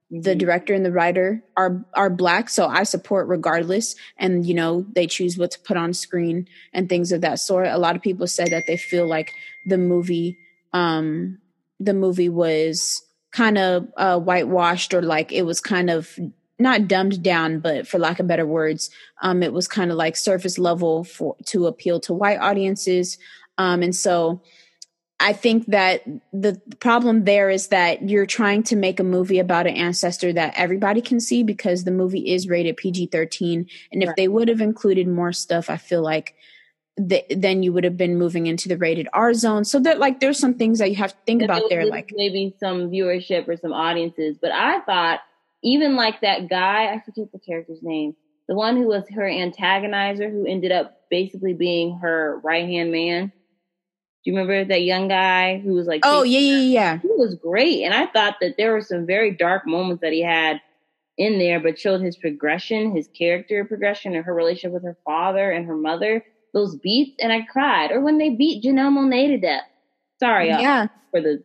[0.10, 0.38] the mm-hmm.
[0.38, 3.96] director and the writer are are black so i support regardless.
[4.18, 7.68] And you know they choose what to put on screen and things of that sort.
[7.68, 9.34] A lot of people said that they feel like
[9.66, 10.38] the movie
[10.74, 11.40] um,
[11.80, 16.18] the movie was kind of uh, whitewashed or like it was kind of
[16.60, 18.90] not dumbed down, but for lack of better words,
[19.22, 23.18] um, it was kind of like surface level for to appeal to white audiences.
[23.58, 24.42] Um, and so
[25.20, 29.68] I think that the problem there is that you're trying to make a movie about
[29.68, 33.68] an ancestor that everybody can see because the movie is rated PG 13.
[33.92, 34.16] And if right.
[34.18, 36.36] they would have included more stuff, I feel like
[36.98, 39.66] the, then you would have been moving into the rated R zone.
[39.66, 42.56] So that like there's some things that you have to think about there, like maybe
[42.60, 44.38] some viewership or some audiences.
[44.40, 45.22] But I thought
[45.64, 48.16] even like that guy, I forget the character's name,
[48.48, 53.32] the one who was her antagonizer, who ended up basically being her right hand man.
[54.24, 57.36] Do you remember that young guy who was like, oh yeah, yeah, yeah, he was
[57.36, 60.62] great, and I thought that there were some very dark moments that he had
[61.18, 65.52] in there, but showed his progression, his character progression, and her relationship with her father
[65.52, 67.92] and her mother those beats and I cried.
[67.92, 69.64] Or when they beat Janelle Monáe to death.
[70.20, 71.44] Sorry, yeah, for the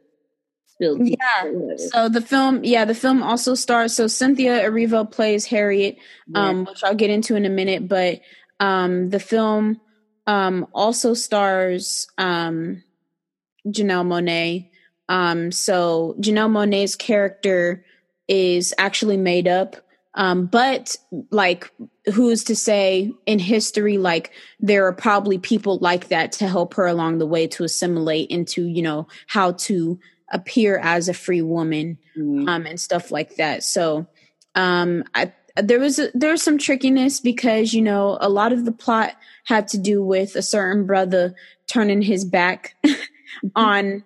[0.66, 1.00] spilled.
[1.06, 1.76] Yeah.
[1.76, 3.94] So the film, yeah, the film also stars.
[3.94, 5.98] So Cynthia Erivo plays Harriet,
[6.34, 6.70] um, yeah.
[6.70, 7.88] which I'll get into in a minute.
[7.88, 8.20] But
[8.60, 9.80] um, the film
[10.26, 12.82] um, also stars um,
[13.66, 14.68] Janelle Monáe.
[15.08, 17.84] Um, so Janelle Monáe's character
[18.28, 19.76] is actually made up
[20.14, 20.96] um, but
[21.30, 21.72] like,
[22.12, 26.86] who's to say in history, like, there are probably people like that to help her
[26.86, 29.98] along the way to assimilate into, you know, how to
[30.32, 32.48] appear as a free woman mm-hmm.
[32.48, 33.62] um, and stuff like that.
[33.62, 34.06] So,
[34.54, 38.64] um, I, there was a, there was some trickiness because you know a lot of
[38.64, 41.34] the plot had to do with a certain brother
[41.66, 43.48] turning his back mm-hmm.
[43.56, 44.04] on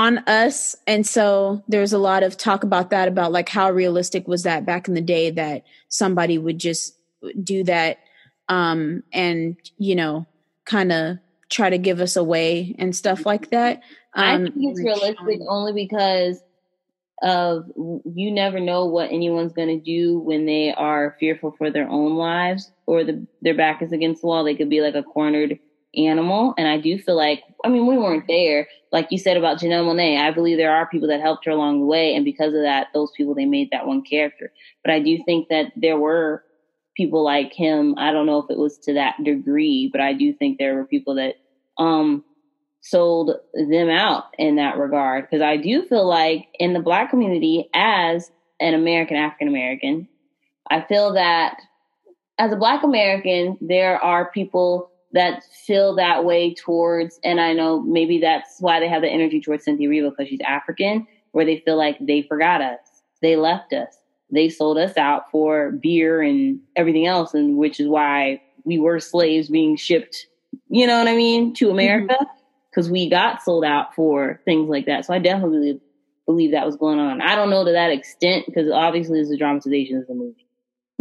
[0.00, 4.26] on us and so there's a lot of talk about that about like how realistic
[4.26, 6.96] was that back in the day that somebody would just
[7.44, 7.98] do that
[8.48, 10.26] um and you know
[10.64, 11.18] kind of
[11.50, 13.82] try to give us away and stuff like that
[14.14, 16.42] I um think it's realistic only because
[17.22, 21.86] of you never know what anyone's going to do when they are fearful for their
[21.86, 24.42] own lives or the, their back is against the wall.
[24.42, 25.58] They could be like a cornered
[25.96, 26.54] animal.
[26.56, 28.68] And I do feel like, I mean, we weren't there.
[28.92, 31.80] Like you said about Janelle Monae, I believe there are people that helped her along
[31.80, 32.14] the way.
[32.14, 34.52] And because of that, those people, they made that one character.
[34.84, 36.44] But I do think that there were
[36.96, 37.94] people like him.
[37.98, 40.84] I don't know if it was to that degree, but I do think there were
[40.84, 41.36] people that,
[41.78, 42.24] um,
[42.82, 45.24] sold them out in that regard.
[45.24, 50.08] Because I do feel like in the black community, as an American African American,
[50.70, 51.58] I feel that
[52.38, 57.80] as a black American, there are people that feel that way towards, and I know
[57.80, 61.58] maybe that's why they have the energy towards Cynthia Erivo because she's African, where they
[61.58, 62.78] feel like they forgot us,
[63.20, 63.98] they left us,
[64.30, 69.00] they sold us out for beer and everything else, and which is why we were
[69.00, 70.26] slaves being shipped,
[70.68, 71.72] you know what I mean, to mm-hmm.
[71.72, 72.16] America
[72.70, 75.04] because we got sold out for things like that.
[75.04, 75.80] So I definitely
[76.26, 77.20] believe that was going on.
[77.20, 80.46] I don't know to that extent because obviously it's a dramatization of the movie.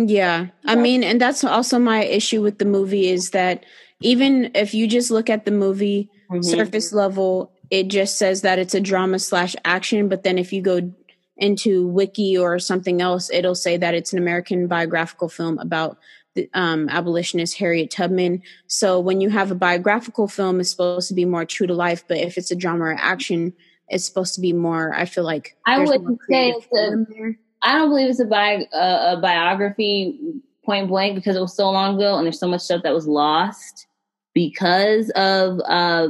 [0.08, 0.48] Yeah.
[0.66, 3.66] I mean, and that's also my issue with the movie is that
[4.02, 6.46] even if you just look at the movie Mhm.
[6.46, 10.08] surface level, it just says that it's a drama slash action.
[10.08, 10.92] But then if you go
[11.36, 15.98] into Wiki or something else, it'll say that it's an American biographical film about
[16.36, 18.42] the um, abolitionist Harriet Tubman.
[18.68, 22.06] So when you have a biographical film, it's supposed to be more true to life.
[22.08, 23.54] But if it's a drama or action,
[23.90, 24.94] it's supposed to be more.
[24.94, 27.34] I feel like I wouldn't say it's a-.
[27.62, 30.20] I don't believe it's a, bi- uh, a biography
[30.66, 33.08] point blank because it was so long ago and there's so much stuff that was
[33.08, 33.88] lost
[34.34, 36.10] because of uh,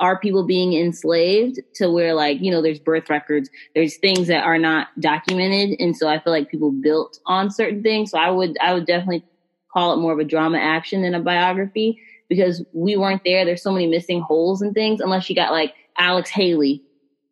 [0.00, 4.44] our people being enslaved to where like you know there's birth records there's things that
[4.44, 5.78] are not documented.
[5.80, 8.10] And so i feel like people built on certain things.
[8.10, 9.24] So i would i would definitely
[9.72, 13.44] call it more of a drama action than a biography because we weren't there.
[13.44, 16.82] There's so many missing holes and things unless you got like alex haley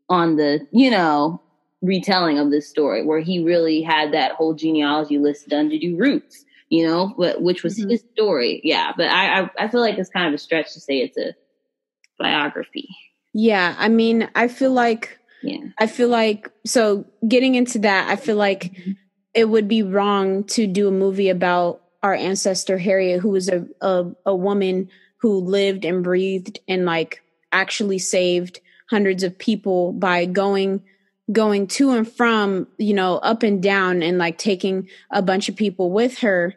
[0.08, 1.40] on the you know
[1.86, 5.96] retelling of this story where he really had that whole genealogy list done to do
[5.96, 7.90] roots you know but which was Mhm.
[7.90, 8.60] his story.
[8.64, 11.16] Yeah but I, I i feel like it's kind of a stretch to say it's
[11.16, 11.34] a
[12.18, 12.88] biography.
[13.32, 15.58] Yeah, I mean, I feel like yeah.
[15.78, 18.72] I feel like so getting into that, I feel like
[19.34, 23.66] it would be wrong to do a movie about our ancestor Harriet, who was a
[23.80, 27.22] a, a woman who lived and breathed and like
[27.52, 30.82] actually saved hundreds of people by going
[31.32, 35.56] going to and from you know up and down and like taking a bunch of
[35.56, 36.54] people with her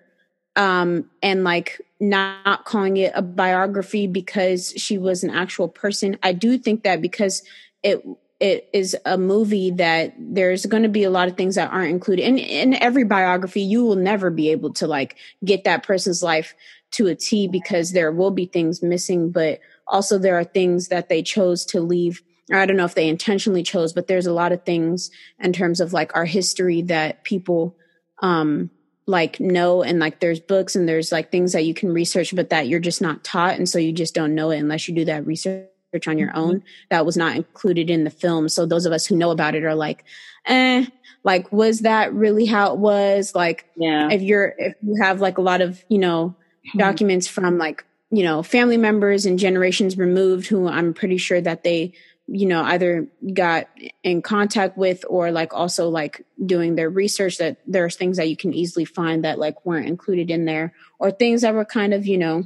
[0.55, 6.17] um and like not calling it a biography because she was an actual person.
[6.23, 7.43] I do think that because
[7.83, 8.05] it
[8.39, 11.91] it is a movie that there's going to be a lot of things that aren't
[11.91, 12.23] included.
[12.23, 16.55] In in every biography you will never be able to like get that person's life
[16.91, 21.09] to a T because there will be things missing but also there are things that
[21.09, 24.51] they chose to leave I don't know if they intentionally chose but there's a lot
[24.51, 27.75] of things in terms of like our history that people
[28.21, 28.69] um
[29.05, 32.51] like know and like there's books and there's like things that you can research but
[32.51, 35.05] that you're just not taught and so you just don't know it unless you do
[35.05, 35.67] that research
[36.07, 38.47] on your own that was not included in the film.
[38.47, 40.05] So those of us who know about it are like
[40.45, 40.85] eh
[41.23, 43.33] like was that really how it was?
[43.33, 44.09] Like yeah.
[44.11, 46.35] if you're if you have like a lot of you know
[46.77, 51.63] documents from like you know family members and generations removed who i'm pretty sure that
[51.63, 51.93] they
[52.31, 53.67] you know either got
[54.03, 58.37] in contact with or like also like doing their research that there's things that you
[58.37, 62.05] can easily find that like weren't included in there or things that were kind of
[62.05, 62.45] you know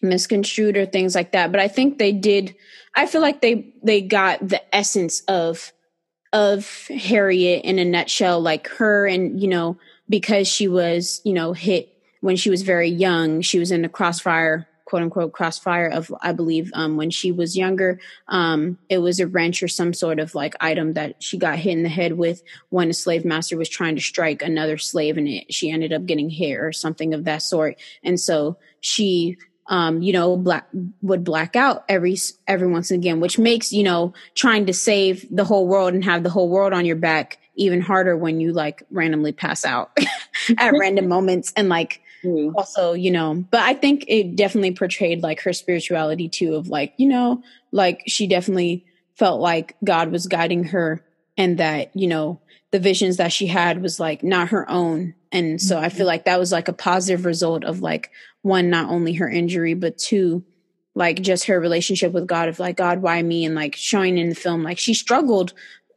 [0.00, 1.50] misconstrued or things like that.
[1.50, 2.54] But i think they did
[2.94, 5.72] i feel like they they got the essence of
[6.32, 11.52] of harriet in a nutshell like her and you know because she was you know
[11.52, 16.10] hit when she was very young she was in the crossfire quote unquote crossfire of
[16.22, 20.18] i believe um, when she was younger um, it was a wrench or some sort
[20.18, 23.58] of like item that she got hit in the head with when a slave master
[23.58, 27.12] was trying to strike another slave and it, she ended up getting hit or something
[27.12, 27.78] of that sort.
[28.02, 29.36] And so she
[29.70, 30.66] um, you know, black
[31.02, 35.26] would black out every every once and again, which makes you know trying to save
[35.30, 38.52] the whole world and have the whole world on your back even harder when you
[38.52, 39.90] like randomly pass out
[40.58, 42.52] at random moments and like True.
[42.56, 46.94] also you know but i think it definitely portrayed like her spirituality too of like
[46.96, 48.84] you know like she definitely
[49.14, 51.04] felt like god was guiding her
[51.36, 52.40] and that you know
[52.70, 55.14] the visions that she had was like not her own.
[55.32, 56.06] And so i feel mm-hmm.
[56.06, 58.10] like that was like a positive result of like
[58.42, 60.44] one not only her injury but two
[60.98, 64.30] like just her relationship with God of like God, why me, and like showing in
[64.30, 65.52] the film like she struggled,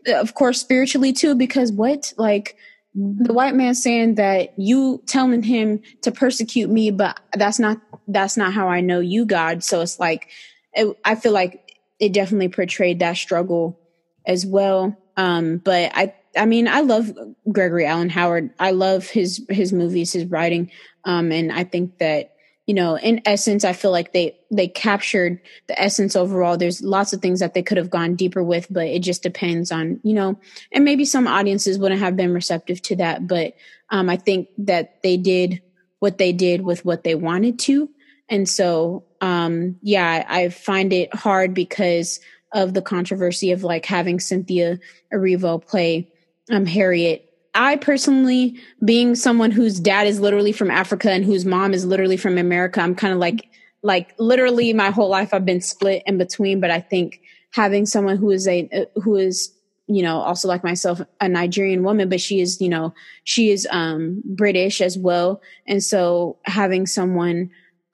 [0.05, 2.13] of course, spiritually too, because what?
[2.17, 2.55] Like
[2.93, 8.35] the white man saying that you telling him to persecute me, but that's not that's
[8.35, 9.63] not how I know you, God.
[9.63, 10.29] So it's like
[10.73, 13.79] it, I feel like it definitely portrayed that struggle
[14.25, 14.97] as well.
[15.15, 17.13] Um, but I I mean I love
[17.49, 18.51] Gregory Allen Howard.
[18.59, 20.69] I love his his movies, his writing,
[21.05, 22.30] um, and I think that
[22.67, 26.57] you know in essence i feel like they they captured the essence overall.
[26.57, 29.71] There's lots of things that they could have gone deeper with but it just depends
[29.71, 30.39] on you know
[30.71, 33.53] and maybe some audiences wouldn't have been receptive to that but
[33.89, 35.61] um i think that they did
[35.99, 37.87] what they did with what they wanted to.
[38.27, 42.19] And so um yeah i find it hard because
[42.53, 44.79] of the controversy of like having cynthia
[45.13, 46.11] erivo play
[46.51, 51.73] um harriet I personally, being someone whose dad is literally from Africa and whose mom
[51.73, 53.49] is literally from America, I'm kind of like,
[53.83, 56.61] like literally my whole life I've been split in between.
[56.61, 57.21] But I think
[57.51, 59.53] having someone who is a, who is,
[59.87, 62.93] you know, also like myself, a Nigerian woman, but she is, you know,
[63.25, 65.41] she is um, British as well.
[65.67, 67.49] And so having someone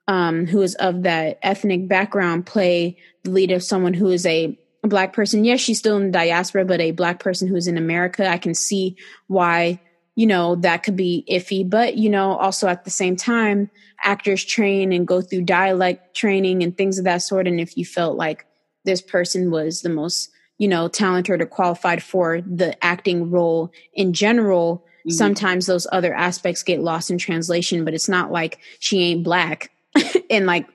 [0.06, 4.56] um, who is of that ethnic background play the lead of someone who is a
[4.84, 7.76] a black person, yes, she's still in the diaspora, but a black person who's in
[7.76, 9.80] America, I can see why,
[10.14, 11.68] you know, that could be iffy.
[11.68, 13.70] But, you know, also at the same time,
[14.02, 17.48] actors train and go through dialect training and things of that sort.
[17.48, 18.46] And if you felt like
[18.84, 24.12] this person was the most, you know, talented or qualified for the acting role in
[24.12, 25.10] general, mm-hmm.
[25.10, 29.72] sometimes those other aspects get lost in translation, but it's not like she ain't black
[30.30, 30.66] and like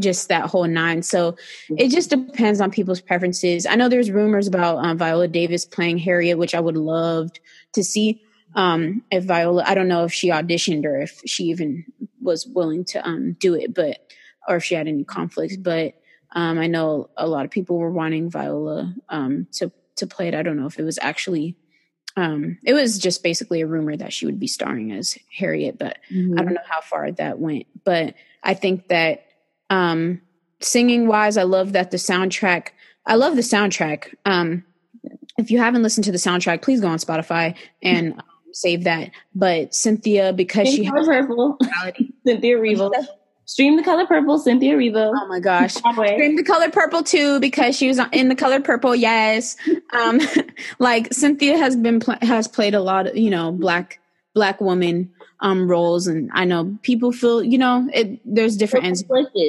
[0.00, 1.02] just that whole nine.
[1.02, 1.36] So
[1.76, 3.66] it just depends on people's preferences.
[3.66, 7.30] I know there's rumors about um, Viola Davis playing Harriet, which I would love
[7.74, 8.22] to see.
[8.54, 11.84] Um, if Viola, I don't know if she auditioned or if she even
[12.20, 13.98] was willing to um, do it, but
[14.48, 15.56] or if she had any conflicts.
[15.56, 15.94] But
[16.34, 20.34] um, I know a lot of people were wanting Viola um, to to play it.
[20.34, 21.56] I don't know if it was actually
[22.16, 25.98] um, it was just basically a rumor that she would be starring as Harriet, but
[26.10, 26.38] mm-hmm.
[26.38, 27.66] I don't know how far that went.
[27.84, 29.24] But I think that
[29.70, 30.20] um,
[30.60, 32.68] singing wise, I love that the soundtrack.
[33.06, 34.14] I love the soundtrack.
[34.24, 34.64] Um,
[35.38, 38.22] if you haven't listened to the soundtrack, please go on Spotify and um,
[38.52, 39.10] save that.
[39.34, 41.58] But Cynthia, because she has purple,
[42.26, 42.92] Cynthia Erivo.
[43.44, 45.12] Stream the color purple, Cynthia Erivo.
[45.14, 45.74] Oh my gosh.
[45.74, 48.94] Stream the color purple too because she was in the color purple.
[48.94, 49.56] Yes.
[49.92, 50.20] Um,
[50.78, 53.98] like Cynthia has been, pl- has played a lot of, you know, black,
[54.34, 59.04] black woman um, roles, and I know people feel you know it, there's different ends.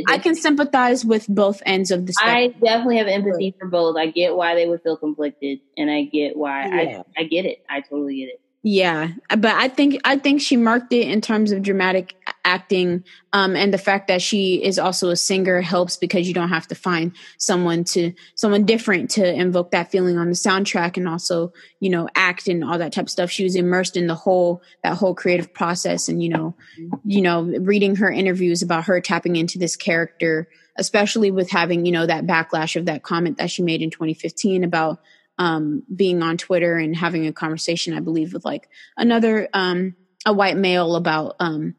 [0.08, 2.14] I can sympathize with both ends of the.
[2.14, 2.36] Spectrum.
[2.36, 3.96] I definitely have empathy for both.
[3.98, 7.04] I get why they would feel conflicted, and I get why yeah.
[7.18, 7.64] I I get it.
[7.70, 8.42] I totally get it.
[8.64, 12.16] Yeah, but I think I think she marked it in terms of dramatic
[12.46, 16.50] acting, um, and the fact that she is also a singer helps because you don't
[16.50, 21.08] have to find someone to someone different to invoke that feeling on the soundtrack, and
[21.08, 23.32] also you know act and all that type of stuff.
[23.32, 26.56] She was immersed in the whole that whole creative process, and you know,
[27.04, 31.92] you know, reading her interviews about her tapping into this character, especially with having you
[31.92, 35.00] know that backlash of that comment that she made in 2015 about
[35.38, 40.34] um, being on Twitter and having a conversation, I believe, with like another um, a
[40.34, 41.36] white male about.
[41.40, 41.76] Um,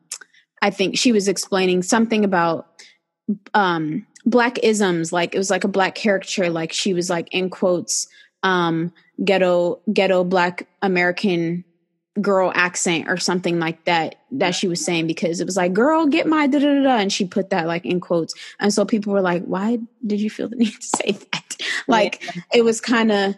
[0.65, 2.67] I think she was explaining something about
[3.53, 7.51] um, black isms, like it was like a black caricature, like she was like in
[7.51, 8.09] quotes,
[8.43, 8.91] um,
[9.23, 11.65] ghetto ghetto black American
[12.19, 16.07] girl accent or something like that that she was saying because it was like girl
[16.07, 18.33] get my da da da and she put that like in quotes.
[18.59, 21.57] And so people were like why did you feel the need to say that?
[21.87, 22.43] Like yeah.
[22.55, 23.35] it was kind of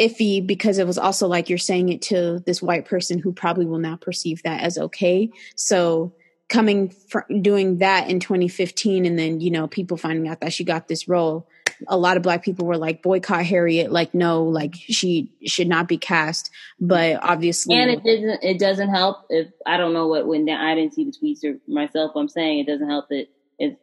[0.00, 3.66] iffy because it was also like you're saying it to this white person who probably
[3.66, 5.30] will now perceive that as okay.
[5.56, 6.14] So
[6.50, 10.64] coming from doing that in 2015 and then you know people finding out that she
[10.64, 11.48] got this role
[11.88, 15.88] a lot of black people were like boycott Harriet, like no, like she should not
[15.88, 16.50] be cast.
[16.80, 20.74] But obviously, and it doesn't it doesn't help if I don't know what when I
[20.74, 22.12] didn't see the tweets or myself.
[22.14, 23.26] I'm saying it doesn't help that
[23.58, 23.80] it's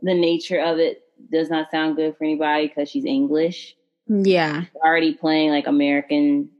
[0.00, 1.02] the nature of it
[1.32, 3.74] does not sound good for anybody because she's English.
[4.06, 6.50] Yeah, already playing like American.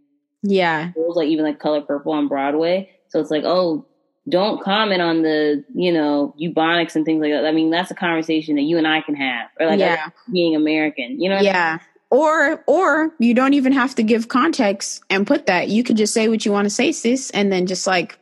[0.43, 2.91] Yeah, was like even like Color Purple on Broadway.
[3.09, 3.87] So it's like, oh,
[4.29, 7.45] don't comment on the, you know, Ebonics and things like that.
[7.45, 10.09] I mean, that's a conversation that you and I can have, or like yeah.
[10.33, 11.41] being American, you know?
[11.41, 11.69] yeah.
[11.69, 11.81] I mean?
[12.11, 15.69] Or, or you don't even have to give context and put that.
[15.69, 18.19] You could just say what you want to say, sis, and then just like,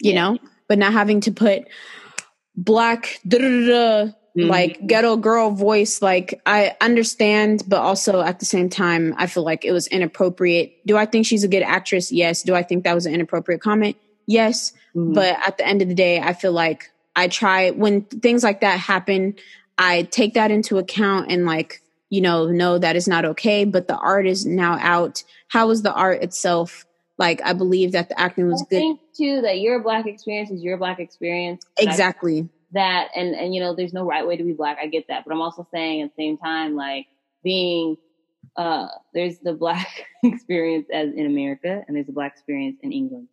[0.00, 0.30] you yeah.
[0.30, 1.64] know, but not having to put
[2.56, 4.48] black, mm-hmm.
[4.48, 6.00] like ghetto girl voice.
[6.00, 10.84] Like I understand, but also at the same time, I feel like it was inappropriate.
[10.86, 12.10] Do I think she's a good actress?
[12.10, 12.42] Yes.
[12.42, 13.96] Do I think that was an inappropriate comment?
[14.26, 14.72] Yes.
[14.94, 15.14] Mm-hmm.
[15.14, 18.60] But at the end of the day, I feel like I try when things like
[18.60, 19.36] that happen.
[19.76, 23.64] I take that into account and like, you know, no that is not okay.
[23.64, 25.24] But the art is now out.
[25.48, 26.84] How was the art itself?
[27.16, 28.78] Like, I believe that the acting was I good.
[28.78, 31.64] think too that your black experience is your black experience.
[31.78, 32.48] Exactly.
[32.72, 34.78] That and and you know, there's no right way to be black.
[34.82, 37.06] I get that, but I'm also saying at the same time, like
[37.44, 37.96] being
[38.56, 43.28] uh there's the black experience as in America, and there's the black experience in England,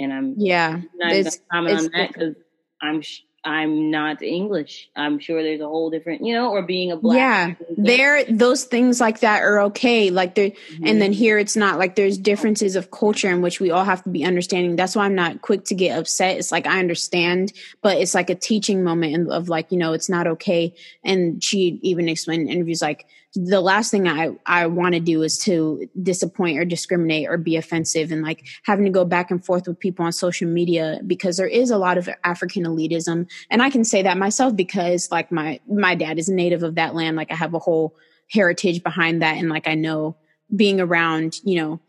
[0.00, 0.80] and I'm Yeah.
[0.96, 2.34] not It's- comment it's on that because
[2.82, 3.02] I'm
[3.42, 4.90] I'm not English.
[4.94, 7.16] I'm sure there's a whole different, you know, or being a black.
[7.16, 7.54] Yeah.
[7.78, 10.10] There, those things like that are okay.
[10.10, 10.86] Like there, Mm-hmm.
[10.86, 14.02] and then here it's not like there's differences of culture in which we all have
[14.04, 17.52] to be understanding that's why i'm not quick to get upset it's like i understand
[17.82, 20.74] but it's like a teaching moment of like you know it's not okay
[21.04, 25.22] and she even explained in interviews like the last thing i i want to do
[25.22, 29.44] is to disappoint or discriminate or be offensive and like having to go back and
[29.44, 33.30] forth with people on social media because there is a lot of african elitism.
[33.50, 36.74] And i can say that myself because like my my dad is a native of
[36.74, 37.16] that land.
[37.16, 37.94] Like i have a whole
[38.32, 40.16] heritage behind that and like i know
[40.54, 41.80] being around, you know,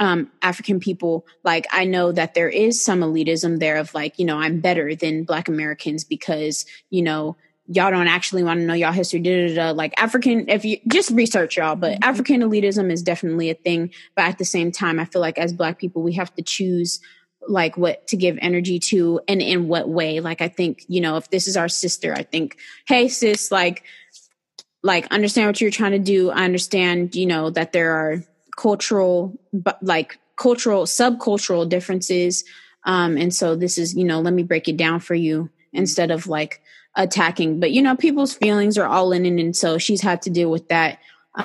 [0.00, 4.24] um, African people, like I know that there is some elitism there of like, you
[4.24, 7.36] know, I'm better than Black Americans because, you know,
[7.68, 9.20] y'all don't actually want to know y'all history.
[9.20, 9.70] Da, da, da.
[9.70, 13.92] Like African, if you just research y'all, but African elitism is definitely a thing.
[14.16, 17.00] But at the same time, I feel like as Black people, we have to choose
[17.46, 20.20] like what to give energy to and in what way.
[20.20, 23.84] Like I think, you know, if this is our sister, I think, hey sis, like
[24.82, 28.22] like understand what you're trying to do i understand you know that there are
[28.56, 32.44] cultural but like cultural subcultural differences
[32.84, 36.10] um and so this is you know let me break it down for you instead
[36.10, 36.62] of like
[36.98, 40.30] attacking but you know people's feelings are all in it and so she's had to
[40.30, 40.98] deal with that.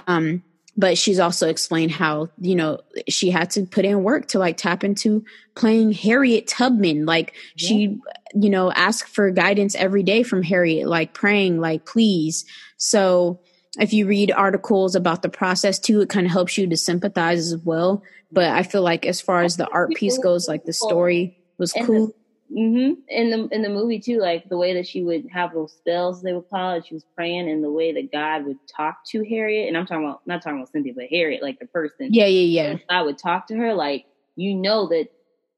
[0.07, 0.43] Um
[0.75, 4.57] but she's also explained how you know she had to put in work to like
[4.57, 5.23] tap into
[5.55, 7.05] playing harriet tubman.
[7.05, 7.99] Like she
[8.33, 12.45] you know asked for guidance every day from harriet like praying like please.
[12.77, 13.39] So
[13.79, 17.53] if you read articles about the process too it kind of helps you to sympathize
[17.53, 18.01] as well.
[18.31, 21.73] But i feel like as far as the art piece goes like the story was
[21.85, 22.15] cool
[22.49, 25.73] hmm In the in the movie too, like the way that she would have those
[25.73, 26.85] spells, they would call it.
[26.85, 30.05] She was praying, and the way that God would talk to Harriet, and I'm talking
[30.05, 32.09] about not talking about Cynthia, but Harriet, like the person.
[32.11, 35.07] yeah yeah yeah God would talk to her, like you know that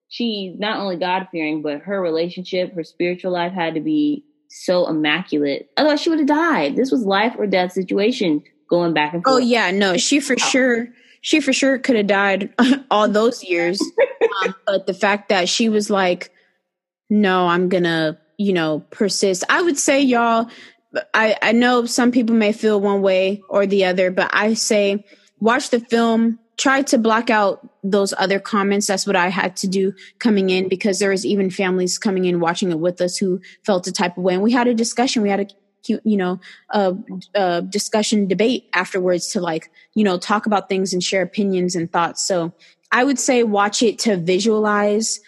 [0.07, 4.87] she's not only God fearing, but her relationship, her spiritual life had to be so
[4.87, 5.69] immaculate.
[5.77, 6.75] Otherwise, she would have died.
[6.75, 9.35] This was life or death situation going back and forth.
[9.35, 10.87] Oh yeah, no, she for sure,
[11.21, 12.53] she for sure could have died
[12.91, 13.81] all those years.
[14.45, 16.31] um, but the fact that she was like,
[17.09, 19.43] "No, I'm gonna," you know, persist.
[19.49, 20.49] I would say, y'all.
[21.13, 25.03] I I know some people may feel one way or the other, but I say
[25.39, 26.39] watch the film.
[26.57, 28.87] Try to block out those other comments.
[28.87, 32.39] That's what I had to do coming in because there was even families coming in
[32.39, 35.21] watching it with us who felt a type of way, and we had a discussion.
[35.21, 35.47] We had a
[35.87, 36.39] you know,
[36.71, 36.95] a,
[37.33, 41.91] a discussion debate afterwards to like, you know, talk about things and share opinions and
[41.91, 42.25] thoughts.
[42.25, 42.53] So
[42.91, 45.19] I would say watch it to visualize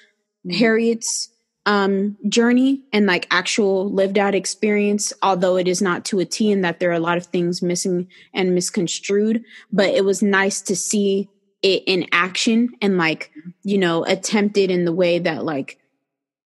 [0.45, 0.57] mm-hmm.
[0.57, 1.29] Harriet's
[1.67, 6.49] um journey and like actual lived out experience although it is not to a t
[6.51, 10.61] and that there are a lot of things missing and misconstrued but it was nice
[10.61, 11.29] to see
[11.61, 13.31] it in action and like
[13.63, 15.77] you know attempted in the way that like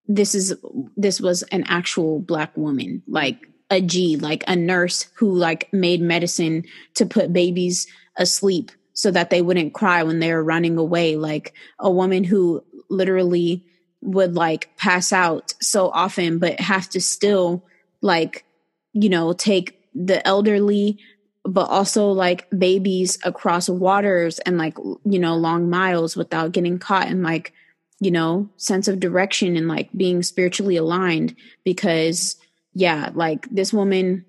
[0.07, 0.55] this is
[0.97, 3.37] this was an actual black woman like
[3.69, 6.63] a g like a nurse who like made medicine
[6.95, 7.85] to put babies
[8.17, 12.63] asleep so that they wouldn't cry when they were running away like a woman who
[12.89, 13.63] literally
[14.01, 17.63] would like pass out so often but have to still
[18.01, 18.45] like
[18.93, 20.97] you know take the elderly
[21.43, 27.07] but also like babies across waters and like you know long miles without getting caught
[27.07, 27.53] in like
[27.99, 32.37] you know sense of direction and like being spiritually aligned because
[32.73, 34.25] yeah like this woman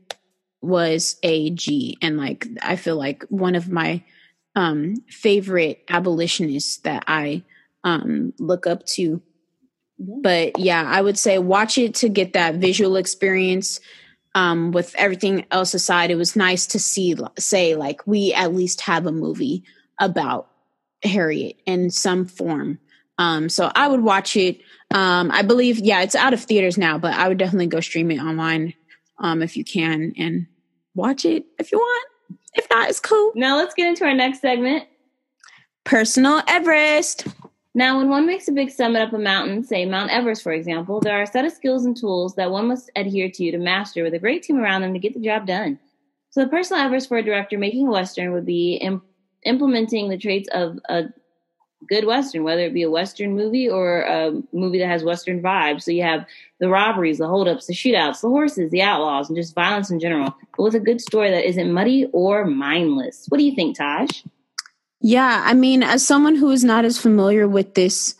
[0.60, 4.02] was a g and like i feel like one of my
[4.54, 7.42] um favorite abolitionists that i
[7.84, 9.20] um look up to
[9.98, 13.80] but yeah i would say watch it to get that visual experience
[14.34, 18.80] um with everything else aside it was nice to see say like we at least
[18.80, 19.62] have a movie
[20.00, 20.48] about
[21.02, 22.78] harriet in some form.
[23.18, 24.60] Um so i would watch it.
[24.90, 28.10] Um i believe yeah it's out of theaters now but i would definitely go stream
[28.10, 28.74] it online
[29.18, 30.46] um if you can and
[30.94, 32.08] watch it if you want.
[32.54, 33.32] If not it's cool.
[33.34, 34.84] Now let's get into our next segment.
[35.84, 37.26] personal everest
[37.74, 41.00] Now, when one makes a big summit up a mountain, say Mount Everest, for example,
[41.00, 44.02] there are a set of skills and tools that one must adhere to to master
[44.02, 45.78] with a great team around them to get the job done.
[46.30, 49.02] So, the personal Everest for a director making a Western would be im-
[49.44, 51.04] implementing the traits of a
[51.88, 55.82] good Western, whether it be a Western movie or a movie that has Western vibes.
[55.82, 56.26] So you have
[56.60, 60.36] the robberies, the holdups, the shootouts, the horses, the outlaws, and just violence in general,
[60.56, 63.26] but with a good story that isn't muddy or mindless.
[63.28, 64.22] What do you think, Taj?
[65.02, 68.14] Yeah, I mean, as someone who is not as familiar with this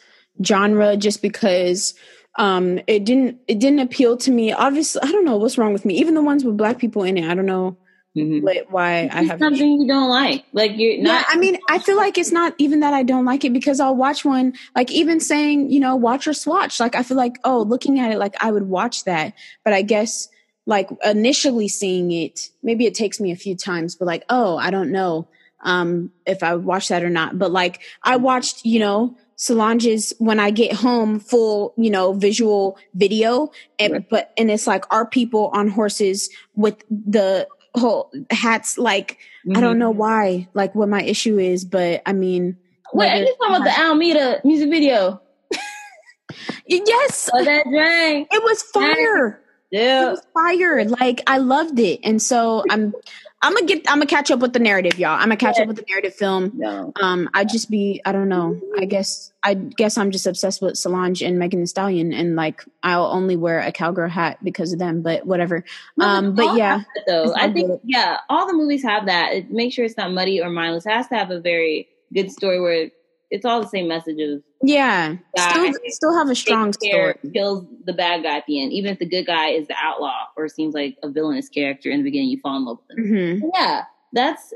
[0.44, 1.94] genre, just because
[2.38, 4.52] um it didn't it didn't appeal to me.
[4.52, 5.94] Obviously, I don't know what's wrong with me.
[5.98, 7.76] Even the ones with black people in it, I don't know
[8.16, 8.44] Mm-hmm.
[8.44, 10.44] what, why I have something you don't like.
[10.52, 11.26] Like you're Yeah, not.
[11.28, 13.96] I mean, I feel like it's not even that I don't like it because I'll
[13.96, 16.78] watch one, like even saying, you know, watch or swatch.
[16.78, 19.34] Like I feel like, oh, looking at it, like I would watch that.
[19.64, 20.28] But I guess
[20.66, 24.70] like initially seeing it, maybe it takes me a few times, but like, oh, I
[24.70, 25.26] don't know
[25.62, 27.38] um if I would watch that or not.
[27.38, 32.78] But like I watched, you know, Solange's when I get home full, you know, visual
[32.94, 34.08] video and Right.
[34.08, 39.18] but and it's like our people on horses with the whole hats like
[39.56, 42.56] I don't know why, like what my issue is, but I mean,
[42.94, 45.20] Wait, are you talking about the Almeda music video?
[46.66, 48.28] yes, Oh, that drink.
[48.30, 49.40] it was fire.
[49.70, 50.10] It Yeah.
[50.10, 50.84] was fire.
[50.84, 52.94] Like I loved it, and so I'm,
[53.42, 55.14] I'm gonna get, I'm gonna catch up with the narrative, y'all.
[55.14, 56.52] I'm gonna catch up with the narrative film.
[56.54, 56.92] No.
[57.00, 58.60] Um, I just be, I don't know.
[58.78, 62.64] I guess, I guess I'm just obsessed with Solange and Megan Thee Stallion, and like
[62.84, 65.02] I'll only wear a cowgirl hat because of them.
[65.02, 65.64] But whatever.
[66.00, 67.80] Um, but yeah, though I think good.
[67.84, 69.32] yeah, all the movies have that.
[69.32, 70.86] It, make sure it's not muddy or mindless.
[70.86, 72.90] It has to have a very good story where
[73.32, 74.42] it's all the same messages.
[74.62, 75.78] yeah, still, Guy.
[75.88, 77.14] still have a strong story.
[77.32, 80.26] kills the bad guy at the end, even if the good guy is the outlaw
[80.36, 82.28] or seems like a villainous character in the beginning.
[82.28, 83.40] You fall in love with him.
[83.40, 84.52] hmm yeah, that's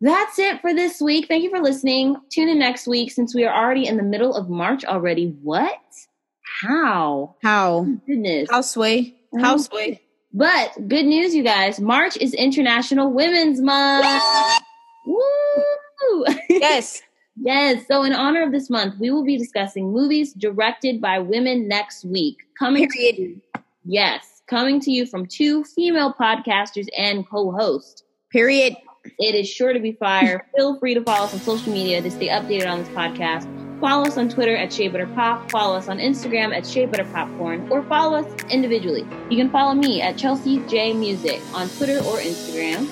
[0.00, 1.26] that's it for this week.
[1.26, 2.16] Thank you for listening.
[2.30, 5.36] Tune in next week since we are already in the middle of March already.
[5.42, 5.76] What?
[6.62, 7.34] How?
[7.42, 7.84] How?
[8.06, 8.48] Goodness.
[8.50, 9.16] How sway?
[9.38, 10.00] How sway?
[10.32, 11.80] But good news, you guys.
[11.80, 14.06] March is International Women's Month.
[15.06, 16.24] Woo!
[16.48, 17.02] Yes.
[17.40, 17.86] Yes.
[17.86, 22.04] So, in honor of this month, we will be discussing movies directed by women next
[22.04, 22.36] week.
[22.58, 23.40] Coming to you,
[23.84, 28.04] yes, coming to you from two female podcasters and co-host.
[28.30, 28.76] Period.
[29.18, 30.46] It is sure to be fire.
[30.56, 33.46] Feel free to follow us on social media to stay updated on this podcast.
[33.80, 35.50] Follow us on Twitter at Shea Butter Pop.
[35.50, 39.06] Follow us on Instagram at Shea Butter Popcorn, or follow us individually.
[39.30, 42.88] You can follow me at Chelsea J Music on Twitter or Instagram.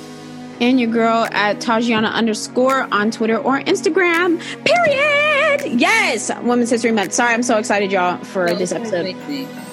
[0.61, 4.41] And your girl at Tajiana underscore on Twitter or Instagram.
[4.65, 5.81] Period.
[5.81, 6.31] Yes.
[6.43, 7.13] Women's History Month.
[7.13, 9.15] Sorry, I'm so excited, y'all, for this episode.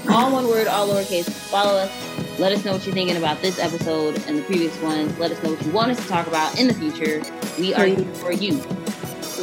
[0.10, 1.30] All one word, all lowercase.
[1.30, 2.40] Follow us.
[2.40, 5.18] Let us know what you're thinking about this episode and the previous ones.
[5.18, 7.24] Let us know what you want us to talk about in the future.
[7.58, 8.58] We are here for you.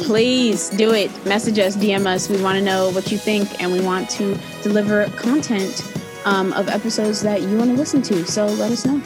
[0.03, 1.09] Please do it.
[1.25, 2.29] Message us, DM us.
[2.29, 5.83] We want to know what you think, and we want to deliver content
[6.25, 8.25] um, of episodes that you want to listen to.
[8.25, 9.01] So let us know.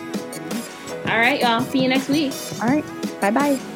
[1.08, 1.62] All right, y'all.
[1.62, 2.34] See you next week.
[2.62, 2.84] All right.
[3.22, 3.75] Bye bye.